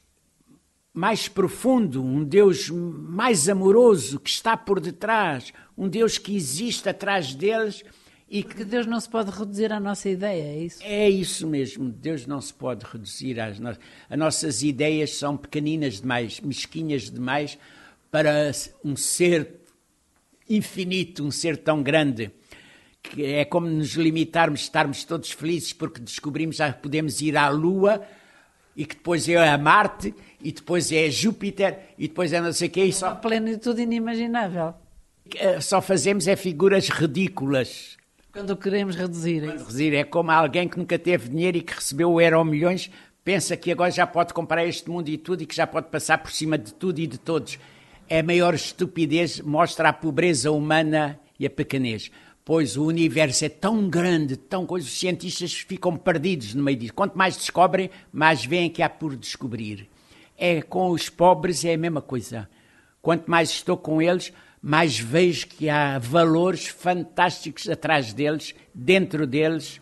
mais 0.94 1.28
profundo, 1.28 2.04
um 2.04 2.24
Deus 2.24 2.70
mais 2.70 3.50
amoroso 3.50 4.20
que 4.20 4.30
está 4.30 4.56
por 4.56 4.80
detrás, 4.80 5.52
um 5.78 5.90
Deus 5.90 6.18
que 6.18 6.36
existe 6.36 6.88
atrás 6.88 7.34
deles 7.34 7.84
e 8.30 8.44
que 8.44 8.64
Deus 8.64 8.86
não 8.86 9.00
se 9.00 9.10
pode 9.10 9.32
reduzir 9.32 9.74
à 9.74 9.80
nossa 9.80 10.08
ideia, 10.08 10.44
é 10.44 10.60
isso? 10.60 10.80
É 10.84 11.10
isso 11.10 11.48
mesmo, 11.48 11.90
Deus 11.90 12.28
não 12.28 12.40
se 12.40 12.54
pode 12.54 12.86
reduzir 12.86 13.40
às 13.40 13.60
no... 13.60 13.70
As 13.70 14.20
nossas 14.20 14.62
ideias 14.62 15.16
são 15.16 15.36
pequeninas 15.36 16.00
demais, 16.00 16.40
mesquinhas 16.40 17.10
demais 17.10 17.58
para 18.12 18.52
um 18.86 18.96
ser 18.96 19.56
infinito, 20.48 21.24
um 21.24 21.32
ser 21.32 21.58
tão 21.58 21.82
grande. 21.82 22.32
Que 23.02 23.26
é 23.26 23.46
como 23.46 23.68
nos 23.68 23.94
limitarmos, 23.94 24.62
estarmos 24.62 25.04
todos 25.04 25.32
felizes 25.32 25.74
porque 25.74 26.02
descobrimos 26.02 26.58
que 26.58 26.74
podemos 26.82 27.22
ir 27.22 27.38
à 27.38 27.50
Lua 27.50 28.02
e 28.76 28.86
que 28.86 28.96
depois 28.96 29.28
é 29.28 29.50
a 29.50 29.58
Marte 29.58 30.14
e 30.42 30.52
depois 30.52 30.92
é 30.92 31.10
Júpiter 31.10 31.94
e 31.98 32.08
depois 32.08 32.34
é 32.34 32.42
não 32.42 32.54
sei 32.54 32.68
o 32.68 32.72
quê. 32.72 32.84
E 32.86 32.94
só... 32.94 33.08
Uma 33.08 33.16
plenitude 33.16 33.82
inimaginável. 33.82 34.74
Eh, 35.36 35.62
só 35.62 35.82
fazemos 35.82 36.28
é 36.28 36.36
figuras 36.36 36.90
ridículas 36.90 38.00
quando 38.32 38.56
queremos 38.56 38.96
reduzir. 38.96 39.44
É 39.44 39.52
reduzir 39.52 39.94
é 39.96 40.04
como 40.04 40.32
alguém 40.32 40.68
que 40.68 40.78
nunca 40.78 40.98
teve 40.98 41.30
dinheiro 41.30 41.58
e 41.58 41.62
que 41.62 41.74
recebeu 41.74 42.12
o 42.12 42.22
euro 42.22 42.44
milhões, 42.46 42.90
pensa 43.24 43.58
que 43.58 43.72
agora 43.72 43.92
já 43.92 44.06
pode 44.08 44.34
comprar 44.34 44.66
este 44.66 44.90
mundo 44.90 45.10
e 45.10 45.18
tudo 45.18 45.44
e 45.44 45.46
que 45.46 45.56
já 45.56 45.68
pode 45.68 45.88
passar 45.88 46.20
por 46.20 46.32
cima 46.32 46.58
de 46.58 46.74
tudo 46.74 47.00
e 47.00 47.08
de 47.08 47.18
todos. 47.18 47.60
É 48.08 48.20
a 48.20 48.24
maior 48.24 48.54
estupidez, 48.54 49.40
mostra 49.42 49.90
a 49.90 49.94
pobreza 49.94 50.52
humana 50.52 51.20
e 51.40 51.46
a 51.46 51.50
pequenez. 51.50 52.12
Pois 52.50 52.78
o 52.78 52.86
universo 52.88 53.46
é 53.46 53.50
tão 53.50 53.88
grande, 53.88 54.36
tão 54.36 54.66
coisa, 54.66 54.88
os 54.88 54.98
cientistas 54.98 55.54
ficam 55.54 55.96
perdidos 55.96 56.56
no 56.56 56.64
meio 56.64 56.80
disso. 56.80 56.96
Quanto 56.96 57.16
mais 57.16 57.38
descobrem, 57.38 57.92
mais 58.12 58.44
veem 58.44 58.72
que 58.72 58.82
há 58.82 58.90
por 58.90 59.16
descobrir. 59.16 59.88
É 60.36 60.60
com 60.60 60.90
os 60.90 61.10
pobres 61.10 61.64
é 61.64 61.76
a 61.76 61.78
mesma 61.78 62.02
coisa. 62.02 62.50
Quanto 63.04 63.30
mais 63.30 63.52
estou 63.52 63.78
com 63.78 64.02
eles, 64.02 64.34
mais 64.60 64.98
vejo 64.98 65.46
que 65.46 65.70
há 65.70 66.00
valores 66.00 66.66
fantásticos 66.66 67.70
atrás 67.70 68.14
deles, 68.14 68.56
dentro 68.74 69.28
deles, 69.28 69.80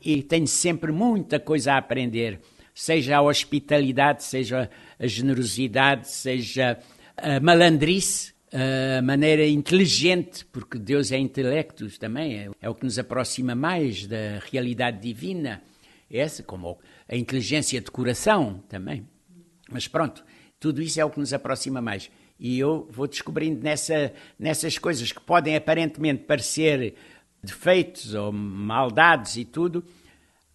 e 0.00 0.22
tenho 0.22 0.46
sempre 0.46 0.92
muita 0.92 1.40
coisa 1.40 1.72
a 1.72 1.78
aprender, 1.78 2.38
seja 2.72 3.16
a 3.16 3.22
hospitalidade, 3.22 4.22
seja 4.22 4.70
a 5.00 5.06
generosidade, 5.08 6.06
seja 6.06 6.78
a 7.16 7.40
malandrice, 7.40 8.37
a 8.52 9.02
maneira 9.02 9.46
inteligente, 9.46 10.44
porque 10.46 10.78
Deus 10.78 11.12
é 11.12 11.18
intelecto 11.18 11.86
também, 11.98 12.38
é, 12.38 12.50
é 12.60 12.68
o 12.68 12.74
que 12.74 12.84
nos 12.84 12.98
aproxima 12.98 13.54
mais 13.54 14.06
da 14.06 14.38
realidade 14.50 15.00
divina, 15.00 15.62
essa, 16.10 16.42
como 16.42 16.78
a 17.08 17.16
inteligência 17.16 17.80
de 17.80 17.90
coração 17.90 18.62
também. 18.68 19.06
Mas 19.70 19.86
pronto, 19.86 20.24
tudo 20.58 20.80
isso 20.80 21.00
é 21.00 21.04
o 21.04 21.10
que 21.10 21.20
nos 21.20 21.32
aproxima 21.32 21.80
mais. 21.80 22.10
E 22.40 22.58
eu 22.58 22.88
vou 22.90 23.06
descobrindo 23.06 23.62
nessa, 23.62 24.12
nessas 24.38 24.78
coisas 24.78 25.12
que 25.12 25.20
podem 25.20 25.56
aparentemente 25.56 26.24
parecer 26.24 26.94
defeitos 27.42 28.14
ou 28.14 28.32
maldades 28.32 29.36
e 29.36 29.44
tudo, 29.44 29.84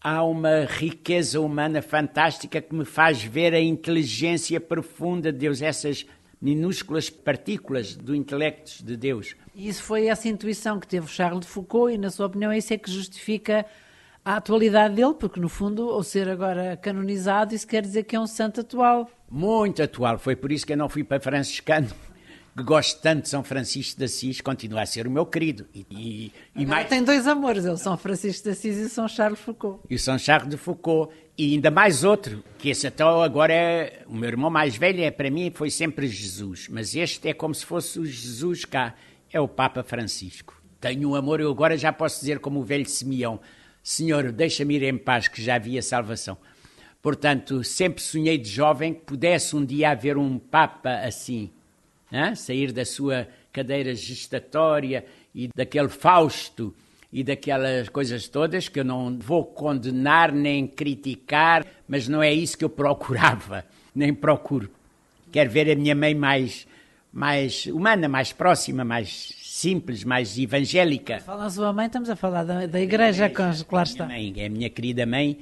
há 0.01 0.23
uma 0.23 0.65
riqueza 0.65 1.39
humana 1.39 1.82
fantástica 1.82 2.62
que 2.62 2.73
me 2.73 2.86
faz 2.86 3.23
ver 3.23 3.53
a 3.53 3.62
inteligência 3.62 4.60
profunda 4.60 5.32
de 5.32 5.39
Deus, 5.39 5.62
essas 5.62 6.06
minúsculas 6.43 7.10
partículas 7.10 7.95
do 7.95 8.13
intelecto 8.13 8.84
de 8.84 8.97
Deus. 8.97 9.34
E 9.56 9.69
isso 9.69 9.82
foi 9.82 10.08
essa 10.08 10.27
intuição 10.27 10.77
que 10.77 10.86
teve 10.86 11.08
Charles 11.08 11.39
de 11.39 11.47
Foucault, 11.47 11.95
e, 11.95 11.97
na 11.97 12.12
sua 12.12 12.25
opinião, 12.25 12.51
é 12.51 12.58
isso 12.58 12.73
é 12.73 12.77
que 12.77 12.91
justifica 12.91 13.65
à 14.25 14.36
atualidade 14.36 14.93
dele, 14.93 15.13
porque 15.13 15.39
no 15.39 15.47
fundo, 15.47 15.89
ao 15.89 16.03
ser 16.03 16.27
agora 16.27 16.75
canonizado, 16.75 17.56
isso 17.56 17.65
quer 17.65 17.82
dizer 17.82 18.03
que 18.03 18.13
é 18.13 18.19
um 18.19 18.27
santo 18.27 18.60
atual. 18.60 19.10
Muito 19.32 19.82
atual, 19.82 20.19
foi 20.19 20.36
por 20.36 20.51
isso 20.51 20.65
que 20.65 20.73
eu 20.73 20.77
não 20.77 20.89
fui 20.89 21.01
para 21.01 21.21
franciscano, 21.21 21.88
que 22.58 22.62
gosto 22.62 23.01
tanto 23.01 23.21
de 23.21 23.29
São 23.29 23.41
Francisco 23.41 23.97
de 23.97 24.03
Assis, 24.03 24.41
continua 24.41 24.82
a 24.82 24.86
ser 24.86 25.08
o 25.08 25.12
meu 25.12 25.25
querido. 25.25 25.65
E, 25.73 25.88
e, 25.89 26.32
e 26.58 26.65
mais... 26.65 26.89
tem 26.89 27.01
dois 27.06 27.25
amores, 27.25 27.63
o 27.63 27.77
São 27.77 27.95
Francisco 27.95 28.43
de 28.43 28.49
Assis 28.49 28.77
e 28.79 28.82
o 28.82 28.89
São 28.89 29.08
Charles 29.08 29.39
Foucault. 29.39 29.79
E 29.89 29.95
o 29.95 29.99
São 29.99 30.19
Charles 30.19 30.49
de 30.49 30.58
Foucault, 30.58 31.13
e 31.35 31.53
ainda 31.53 31.71
mais 31.71 32.03
outro, 32.03 32.43
que 32.59 32.69
esse 32.69 32.85
até 32.85 33.03
agora 33.03 33.53
é, 33.53 34.03
o 34.07 34.13
meu 34.13 34.29
irmão 34.29 34.51
mais 34.51 34.75
velho, 34.75 35.01
é 35.01 35.09
para 35.09 35.31
mim 35.31 35.51
foi 35.51 35.71
sempre 35.71 36.07
Jesus, 36.07 36.67
mas 36.69 36.95
este 36.95 37.27
é 37.27 37.33
como 37.33 37.55
se 37.55 37.65
fosse 37.65 37.99
o 37.99 38.05
Jesus 38.05 38.65
cá, 38.65 38.93
é 39.31 39.39
o 39.39 39.47
Papa 39.47 39.81
Francisco. 39.81 40.61
Tenho 40.79 41.09
um 41.09 41.15
amor, 41.15 41.41
eu 41.41 41.49
agora 41.49 41.75
já 41.75 41.91
posso 41.91 42.19
dizer 42.19 42.39
como 42.39 42.59
o 42.59 42.63
velho 42.63 42.85
Simeão, 42.85 43.39
Senhor, 43.81 44.31
deixa-me 44.31 44.75
ir 44.75 44.83
em 44.83 44.97
paz, 44.97 45.27
que 45.27 45.41
já 45.41 45.55
havia 45.55 45.81
salvação. 45.81 46.37
Portanto, 47.01 47.63
sempre 47.63 48.01
sonhei 48.01 48.37
de 48.37 48.49
jovem 48.49 48.93
que 48.93 49.01
pudesse 49.01 49.55
um 49.55 49.65
dia 49.65 49.89
haver 49.89 50.17
um 50.17 50.37
Papa 50.37 50.99
assim, 50.99 51.51
né? 52.11 52.35
sair 52.35 52.71
da 52.71 52.85
sua 52.85 53.27
cadeira 53.51 53.93
gestatória 53.95 55.03
e 55.33 55.49
daquele 55.53 55.89
Fausto 55.89 56.73
e 57.13 57.23
daquelas 57.23 57.88
coisas 57.89 58.28
todas 58.28 58.67
que 58.67 58.80
eu 58.80 58.84
não 58.84 59.15
vou 59.19 59.45
condenar 59.45 60.32
nem 60.32 60.65
criticar, 60.65 61.63
mas 61.88 62.08
não 62.08 62.23
é 62.23 62.34
isso 62.34 62.58
que 62.58 62.65
eu 62.65 62.69
procurava, 62.71 63.63
nem 63.93 64.12
procuro. 64.12 64.67
Quero 65.32 65.52
ver 65.52 65.69
a 65.69 65.76
minha 65.76 65.93
mãe 65.93 66.15
mais, 66.15 66.67
mais 67.13 67.67
humana, 67.67 68.10
mais 68.10 68.34
próxima, 68.34 68.84
mais 68.84 69.32
simples, 69.43 70.04
mais 70.04 70.39
evangélica. 70.39 71.19
Fala 71.19 71.45
a 71.45 71.49
sua 71.52 71.71
mãe, 71.71 71.86
estamos 71.86 72.10
a 72.10 72.15
falar 72.15 72.43
da, 72.43 72.65
da 72.65 72.82
igreja, 72.82 73.30
que 73.30 73.39
lá 73.71 73.84
está. 73.84 74.08
Mãe, 74.08 74.34
é 74.38 74.47
a 74.47 74.49
minha 74.49 74.69
querida 74.71 75.06
mãe, 75.06 75.38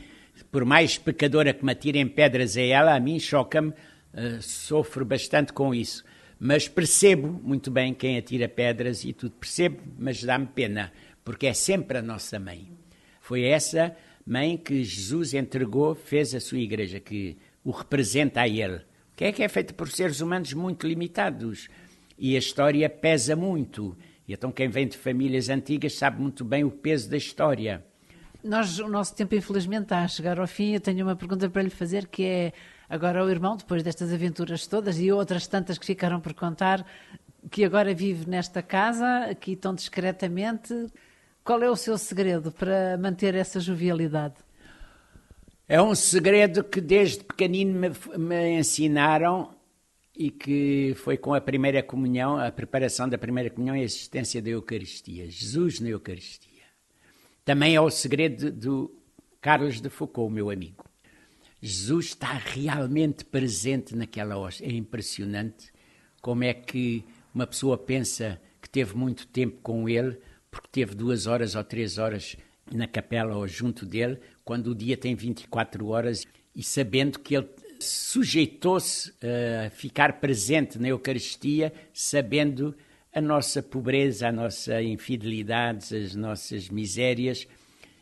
por 0.52 0.66
mais 0.66 0.98
pecadora 0.98 1.54
que 1.54 1.64
me 1.64 1.72
atirem 1.72 2.06
pedras 2.06 2.58
a 2.58 2.62
ela, 2.62 2.94
a 2.94 3.00
mim 3.00 3.18
choca-me, 3.18 3.70
uh, 3.70 4.42
sofro 4.42 5.06
bastante 5.06 5.54
com 5.54 5.74
isso 5.74 6.04
mas 6.44 6.68
percebo 6.68 7.40
muito 7.44 7.70
bem 7.70 7.94
quem 7.94 8.18
atira 8.18 8.50
pedras 8.50 9.06
e 9.06 9.14
tudo, 9.14 9.34
percebo, 9.34 9.78
mas 10.00 10.24
dá-me 10.24 10.48
pena, 10.48 10.92
porque 11.24 11.48
é 11.48 11.54
sempre 11.54 11.98
a 11.98 12.02
nossa 12.02 12.40
mãe. 12.40 12.72
Foi 13.20 13.44
essa 13.44 13.96
mãe 14.26 14.58
que 14.58 14.84
Jesus 14.84 15.34
entregou, 15.34 15.96
fez 15.96 16.34
a 16.34 16.40
sua 16.40 16.60
igreja, 16.60 17.00
que 17.00 17.38
o 17.64 17.72
representa 17.72 18.42
a 18.42 18.48
ele. 18.48 18.82
Que 19.16 19.26
é 19.26 19.32
que 19.32 19.44
é 19.44 19.48
feito 19.48 19.74
por 19.76 19.90
seres 19.90 20.22
humanos 20.22 20.54
muito 20.54 20.88
limitados. 20.88 21.68
E 22.18 22.36
a 22.36 22.40
história 22.40 22.90
pesa 22.90 23.36
muito. 23.36 23.98
E 24.28 24.34
então 24.34 24.52
quem 24.52 24.70
vem 24.70 24.88
de 24.88 24.98
famílias 24.98 25.50
antigas 25.50 25.94
sabe 25.94 26.22
muito 26.22 26.44
bem 26.44 26.64
o 26.64 26.72
peso 26.72 27.10
da 27.10 27.18
história. 27.18 27.84
Nós, 28.44 28.80
o 28.80 28.88
nosso 28.88 29.16
tempo, 29.16 29.36
infelizmente, 29.36 29.84
está 29.84 30.04
a 30.04 30.08
chegar 30.08 30.40
ao 30.40 30.48
fim. 30.48 30.74
Eu 30.74 30.82
tenho 30.82 31.06
uma 31.06 31.16
pergunta 31.16 31.48
para 31.50 31.62
lhe 31.62 31.70
fazer 31.70 32.08
que 32.08 32.24
é 32.24 32.54
Agora 32.92 33.24
o 33.24 33.30
irmão, 33.30 33.56
depois 33.56 33.82
destas 33.84 34.12
aventuras 34.12 34.68
todas 34.68 35.00
e 35.00 35.10
outras 35.14 35.48
tantas 35.48 35.78
que 35.78 35.86
ficaram 35.86 36.20
por 36.20 36.34
contar, 36.34 36.86
que 37.50 37.64
agora 37.64 37.94
vive 37.94 38.30
nesta 38.30 38.62
casa, 38.62 39.28
aqui 39.30 39.56
tão 39.56 39.74
discretamente, 39.74 40.74
qual 41.44 41.62
é 41.62 41.70
o 41.70 41.76
seu 41.76 41.98
segredo 41.98 42.52
para 42.52 42.98
manter 42.98 43.36
essa 43.36 43.60
jovialidade? 43.60 44.36
É 45.68 45.82
um 45.82 45.96
segredo 45.96 46.64
que 46.64 46.82
desde 46.82 47.24
pequenino 47.24 47.80
me, 47.80 47.90
me 48.18 48.60
ensinaram 48.60 49.56
e 50.16 50.30
que 50.30 50.94
foi 50.98 51.18
com 51.18 51.34
a 51.34 51.42
primeira 51.42 51.82
comunhão, 51.82 52.38
a 52.38 52.52
preparação 52.52 53.08
da 53.08 53.18
primeira 53.18 53.50
comunhão 53.50 53.76
e 53.76 53.82
a 53.82 53.84
existência 53.84 54.42
da 54.42 54.50
Eucaristia. 54.50 55.30
Jesus 55.30 55.80
na 55.80 55.90
Eucaristia. 55.90 56.52
Também 57.44 57.76
é 57.76 57.82
o 57.82 57.90
segredo 57.90 58.52
do 58.52 58.94
Carlos 59.40 59.82
de 59.82 59.90
Foucault, 59.90 60.32
meu 60.32 60.52
amigo. 60.52 60.86
Jesus 61.62 62.08
está 62.08 62.34
realmente 62.34 63.24
presente 63.24 63.96
naquela 63.96 64.38
hóstia. 64.38 64.66
É 64.66 64.72
impressionante 64.72 65.72
como 66.22 66.44
é 66.44 66.54
que 66.54 67.04
uma 67.34 67.48
pessoa 67.48 67.78
pensa 67.78 68.40
que 68.62 68.70
teve 68.70 68.96
muito 68.96 69.26
tempo 69.28 69.58
com 69.62 69.88
ele, 69.88 70.20
porque 70.52 70.68
teve 70.72 70.94
duas 70.94 71.26
horas 71.26 71.56
ou 71.56 71.64
três 71.64 71.98
horas 71.98 72.36
na 72.70 72.86
capela 72.86 73.36
ou 73.36 73.48
junto 73.48 73.86
dele, 73.86 74.20
quando 74.44 74.68
o 74.68 74.76
dia 74.76 74.98
tem 74.98 75.16
24 75.16 75.88
horas, 75.88 76.28
e 76.54 76.62
sabendo 76.62 77.20
que 77.20 77.36
ele 77.36 77.50
sujeitou-se 77.80 79.14
a 79.66 79.70
ficar 79.70 80.20
presente 80.20 80.78
na 80.78 80.90
Eucaristia, 80.90 81.74
sabendo 81.94 82.76
a 83.14 83.20
nossa 83.20 83.64
pobreza, 83.64 84.28
a 84.28 84.32
nossa 84.32 84.82
infidelidade, 84.82 85.96
as 85.96 86.16
nossas 86.16 86.70
misérias 86.70 87.48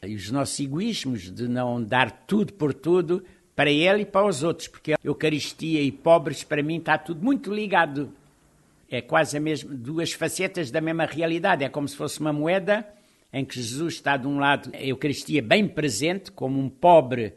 e 0.03 0.15
os 0.15 0.29
nossos 0.29 0.59
egoísmos 0.59 1.31
de 1.31 1.47
não 1.47 1.81
dar 1.81 2.25
tudo 2.25 2.53
por 2.53 2.73
tudo, 2.73 3.23
para 3.55 3.69
ele 3.69 4.03
e 4.03 4.05
para 4.05 4.25
os 4.25 4.43
outros, 4.43 4.67
porque 4.67 4.93
a 4.93 4.97
Eucaristia 5.03 5.81
e 5.81 5.91
pobres, 5.91 6.43
para 6.43 6.63
mim, 6.63 6.77
está 6.77 6.97
tudo 6.97 7.23
muito 7.23 7.53
ligado. 7.53 8.13
É 8.91 9.01
quase 9.01 9.37
a 9.37 9.39
mesma, 9.39 9.73
duas 9.73 10.11
facetas 10.11 10.71
da 10.71 10.81
mesma 10.81 11.05
realidade. 11.05 11.63
É 11.63 11.69
como 11.69 11.87
se 11.87 11.95
fosse 11.95 12.19
uma 12.19 12.33
moeda 12.33 12.87
em 13.31 13.45
que 13.45 13.55
Jesus 13.55 13.95
está 13.95 14.17
de 14.17 14.27
um 14.27 14.39
lado, 14.39 14.71
a 14.73 14.83
Eucaristia 14.83 15.41
bem 15.41 15.67
presente, 15.67 16.31
como 16.31 16.59
um 16.59 16.67
pobre 16.67 17.33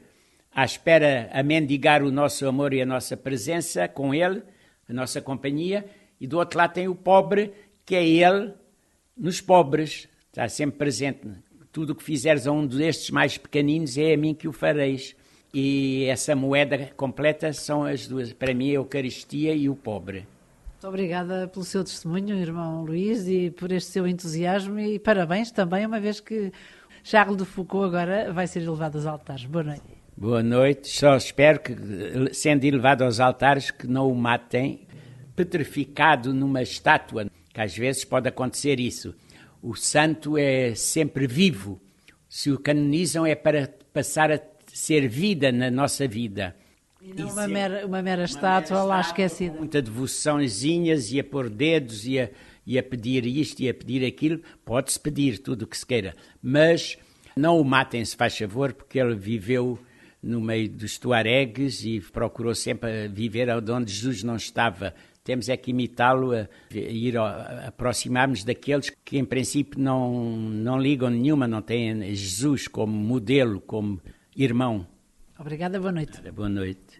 à 0.55 0.65
espera 0.65 1.29
a 1.33 1.43
mendigar 1.43 2.03
o 2.03 2.11
nosso 2.11 2.47
amor 2.47 2.73
e 2.73 2.81
a 2.81 2.87
nossa 2.87 3.17
presença 3.17 3.87
com 3.87 4.15
Ele, 4.15 4.43
a 4.89 4.93
nossa 4.93 5.21
companhia, 5.21 5.85
e 6.21 6.27
do 6.27 6.39
outro 6.39 6.59
lado 6.59 6.73
tem 6.73 6.89
o 6.89 6.95
pobre, 6.95 7.53
que 7.85 7.95
é 7.95 8.07
Ele 8.07 8.53
nos 9.17 9.41
pobres, 9.41 10.09
está 10.29 10.49
sempre 10.49 10.79
presente. 10.79 11.21
Tudo 11.71 11.91
o 11.91 11.95
que 11.95 12.03
fizeres 12.03 12.47
a 12.47 12.53
um 12.53 12.67
destes 12.67 13.11
mais 13.11 13.37
pequeninos 13.37 13.97
é 13.97 14.15
a 14.15 14.17
mim 14.17 14.35
que 14.35 14.49
o 14.49 14.53
fareis. 14.53 15.15
E 15.55 16.05
essa 16.05 16.35
moeda 16.35 16.91
completa 16.97 17.53
são 17.53 17.85
as 17.85 18.07
duas, 18.07 18.33
para 18.33 18.55
mim, 18.55 18.71
a 18.71 18.75
Eucaristia 18.75 19.55
e 19.55 19.69
o 19.69 19.77
pobre. 19.77 20.27
Muito 20.83 20.95
obrigada 20.95 21.47
pelo 21.47 21.65
seu 21.65 21.85
testemunho, 21.85 22.37
irmão 22.37 22.83
Luís, 22.83 23.29
e 23.29 23.53
por 23.53 23.71
este 23.71 23.93
seu 23.93 24.05
entusiasmo 24.05 24.81
e 24.81 24.99
parabéns 24.99 25.53
também, 25.53 25.87
uma 25.87 26.01
vez 26.01 26.19
que 26.19 26.51
Charles 27.05 27.37
de 27.37 27.45
Foucault 27.45 27.87
agora 27.87 28.33
vai 28.33 28.49
ser 28.49 28.63
elevado 28.63 28.99
aos 28.99 29.07
altares. 29.07 29.45
Boa 29.45 29.63
noite. 29.63 29.83
Boa 30.17 30.43
noite. 30.43 30.89
Só 30.89 31.17
espero 31.17 31.61
que, 31.61 31.77
sendo 32.35 32.65
elevado 32.65 33.05
aos 33.05 33.21
altares, 33.21 33.71
que 33.71 33.87
não 33.87 34.11
o 34.11 34.15
matem 34.17 34.89
petrificado 35.37 36.35
numa 36.35 36.63
estátua, 36.63 37.27
que 37.55 37.61
às 37.61 37.77
vezes 37.77 38.05
pode 38.05 38.29
acontecer 38.29 38.81
isso. 38.81 39.15
O 39.63 39.77
santo 39.77 40.37
é 40.37 40.75
sempre 40.75 41.29
vivo. 41.29 41.81
Se 42.29 42.51
o 42.51 42.59
canonizam 42.59 43.25
é 43.25 43.37
para 43.37 43.73
passar 43.93 44.33
a 44.33 44.41
ser 44.67 45.07
vida 45.07 45.53
na 45.53 45.71
nossa 45.71 46.09
vida. 46.09 46.57
E 47.05 47.13
não 47.15 47.29
uma, 47.31 47.49
mera, 47.49 47.85
uma 47.85 48.01
mera 48.01 48.23
estátua 48.23 48.77
uma 48.77 48.85
mera 48.85 48.95
lá 48.95 49.01
esquecida. 49.01 49.59
Muita 49.59 49.83
devoçãozinhas 49.83 51.11
e 51.11 51.19
a 51.19 51.25
pôr 51.25 51.51
dedos 51.51 52.07
e 52.07 52.21
a, 52.21 52.31
e 52.65 52.79
a 52.79 52.83
pedir 52.83 53.27
isto 53.27 53.61
e 53.61 53.69
a 53.69 53.75
pedir 53.75 54.07
aquilo. 54.07 54.41
Pode-se 54.65 55.01
pedir 55.01 55.39
tudo 55.39 55.63
o 55.63 55.67
que 55.67 55.77
se 55.77 55.85
queira, 55.85 56.15
mas 56.41 56.97
não 57.37 57.61
o 57.61 57.65
matem, 57.65 58.05
se 58.05 58.15
faz 58.15 58.39
favor, 58.39 58.73
porque 58.73 59.01
ele 59.01 59.17
viveu 59.17 59.77
no 60.23 60.41
meio 60.41 60.69
dos 60.69 60.97
tuaregues 60.97 61.85
e 61.85 62.01
procurou 62.01 62.55
sempre 62.55 63.09
viver 63.09 63.49
onde 63.51 63.93
Jesus 63.93 64.23
não 64.23 64.37
estava. 64.37 64.95
Temos 65.25 65.49
é 65.49 65.57
que 65.57 65.73
imitá-lo, 65.73 66.33
a, 66.33 66.49
ir 66.73 67.17
aproximar-nos 67.17 68.45
daqueles 68.45 68.91
que 69.05 69.19
em 69.19 69.25
princípio 69.25 69.81
não, 69.81 70.23
não 70.23 70.79
ligam 70.79 71.11
nenhuma, 71.11 71.49
não 71.49 71.63
têm 71.63 72.15
Jesus 72.15 72.69
como 72.69 72.93
modelo, 72.93 73.61
como 73.61 74.01
irmão. 74.37 74.87
Obrigada, 75.39 75.81
boa 75.81 75.91
noite. 75.91 76.31
Boa 76.31 76.49
noite. 76.49 76.92